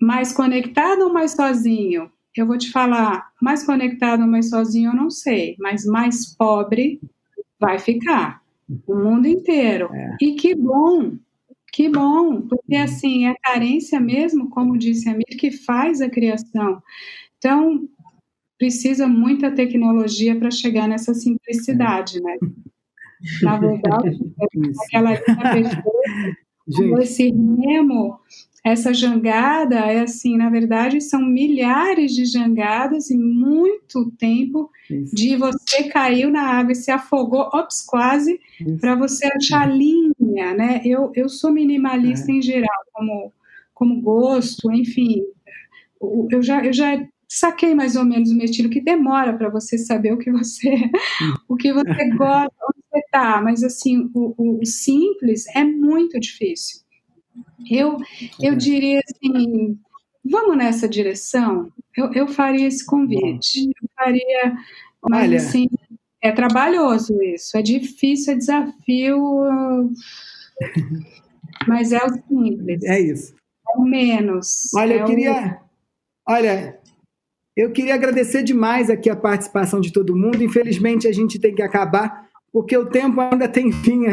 [0.00, 2.10] mais conectado ou mais sozinho?
[2.36, 7.00] Eu vou te falar, mais conectado ou mais sozinho, eu não sei, mas mais pobre
[7.58, 8.42] vai ficar,
[8.86, 9.88] o mundo inteiro.
[9.94, 10.16] É.
[10.20, 11.16] E que bom,
[11.72, 16.10] que bom, porque assim, é a carência mesmo, como disse a Mir, que faz a
[16.10, 16.82] criação.
[17.38, 17.88] Então,
[18.64, 22.38] precisa muita tecnologia para chegar nessa simplicidade, né?
[23.42, 24.18] Na verdade,
[24.86, 25.84] aquela linha perfeita,
[27.02, 28.18] esse remo,
[28.64, 35.14] essa jangada é assim, na verdade, são milhares de jangadas em muito tempo Isso.
[35.14, 38.40] de você caiu na água e se afogou, ops, quase,
[38.80, 40.80] para você achar linha, né?
[40.86, 42.36] Eu, eu sou minimalista é.
[42.36, 43.32] em geral, como,
[43.74, 45.22] como gosto, enfim.
[46.30, 46.96] Eu já, eu já
[47.34, 50.70] saquei mais ou menos o meu estilo, que demora para você saber o que você,
[51.48, 56.80] o que você gosta, onde você está, mas assim, o, o, simples é muito difícil.
[57.68, 57.98] Eu,
[58.40, 58.56] eu é.
[58.56, 59.76] diria assim,
[60.24, 61.72] vamos nessa direção?
[61.96, 63.64] Eu, eu faria esse convite.
[63.64, 64.56] Eu faria,
[65.02, 65.36] mas Olha.
[65.38, 65.68] assim,
[66.22, 69.90] é trabalhoso isso, é difícil, é desafio,
[71.66, 72.84] mas é o simples.
[72.84, 73.34] É isso.
[73.74, 74.72] É o menos.
[74.74, 75.60] Olha, é eu queria.
[76.28, 76.32] O...
[76.32, 76.80] Olha,
[77.56, 80.42] eu queria agradecer demais aqui a participação de todo mundo.
[80.42, 84.06] Infelizmente, a gente tem que acabar, porque o tempo ainda tem fim.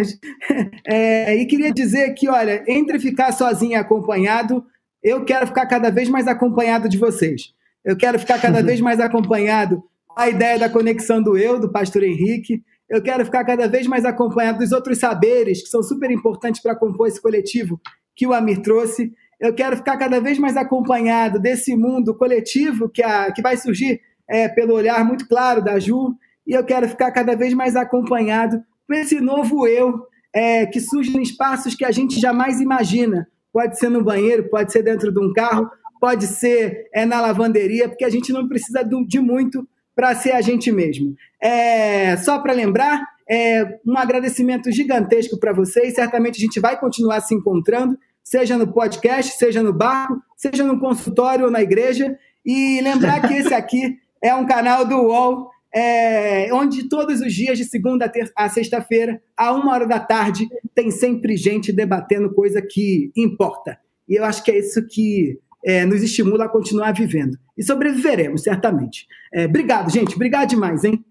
[0.87, 4.63] É, e queria dizer que, olha, entre ficar sozinho e acompanhado,
[5.03, 7.53] eu quero ficar cada vez mais acompanhado de vocês.
[7.83, 11.71] Eu quero ficar cada vez mais acompanhado com a ideia da conexão do eu, do
[11.71, 12.61] pastor Henrique.
[12.87, 16.75] Eu quero ficar cada vez mais acompanhado dos outros saberes que são super importantes para
[16.75, 17.79] compor esse coletivo
[18.15, 19.11] que o Amir trouxe
[19.41, 23.99] eu quero ficar cada vez mais acompanhado desse mundo coletivo que, a, que vai surgir
[24.29, 26.15] é, pelo olhar muito claro da Ju,
[26.45, 31.17] e eu quero ficar cada vez mais acompanhado por esse novo eu é, que surge
[31.17, 33.27] em espaços que a gente jamais imagina.
[33.51, 35.69] Pode ser no banheiro, pode ser dentro de um carro,
[35.99, 40.41] pode ser é, na lavanderia, porque a gente não precisa de muito para ser a
[40.41, 41.15] gente mesmo.
[41.41, 45.95] É, só para lembrar, é, um agradecimento gigantesco para vocês.
[45.95, 47.97] Certamente a gente vai continuar se encontrando
[48.31, 52.17] seja no podcast, seja no barco, seja no consultório ou na igreja.
[52.45, 57.57] E lembrar que esse aqui é um canal do UOL, é, onde todos os dias,
[57.57, 63.11] de segunda a sexta-feira, a uma hora da tarde, tem sempre gente debatendo coisa que
[63.17, 63.77] importa.
[64.07, 67.37] E eu acho que é isso que é, nos estimula a continuar vivendo.
[67.57, 69.07] E sobreviveremos, certamente.
[69.33, 70.15] É, obrigado, gente.
[70.15, 71.03] Obrigado demais, hein?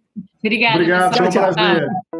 [0.42, 0.76] Obrigada.
[0.76, 2.19] Obrigado, tchau.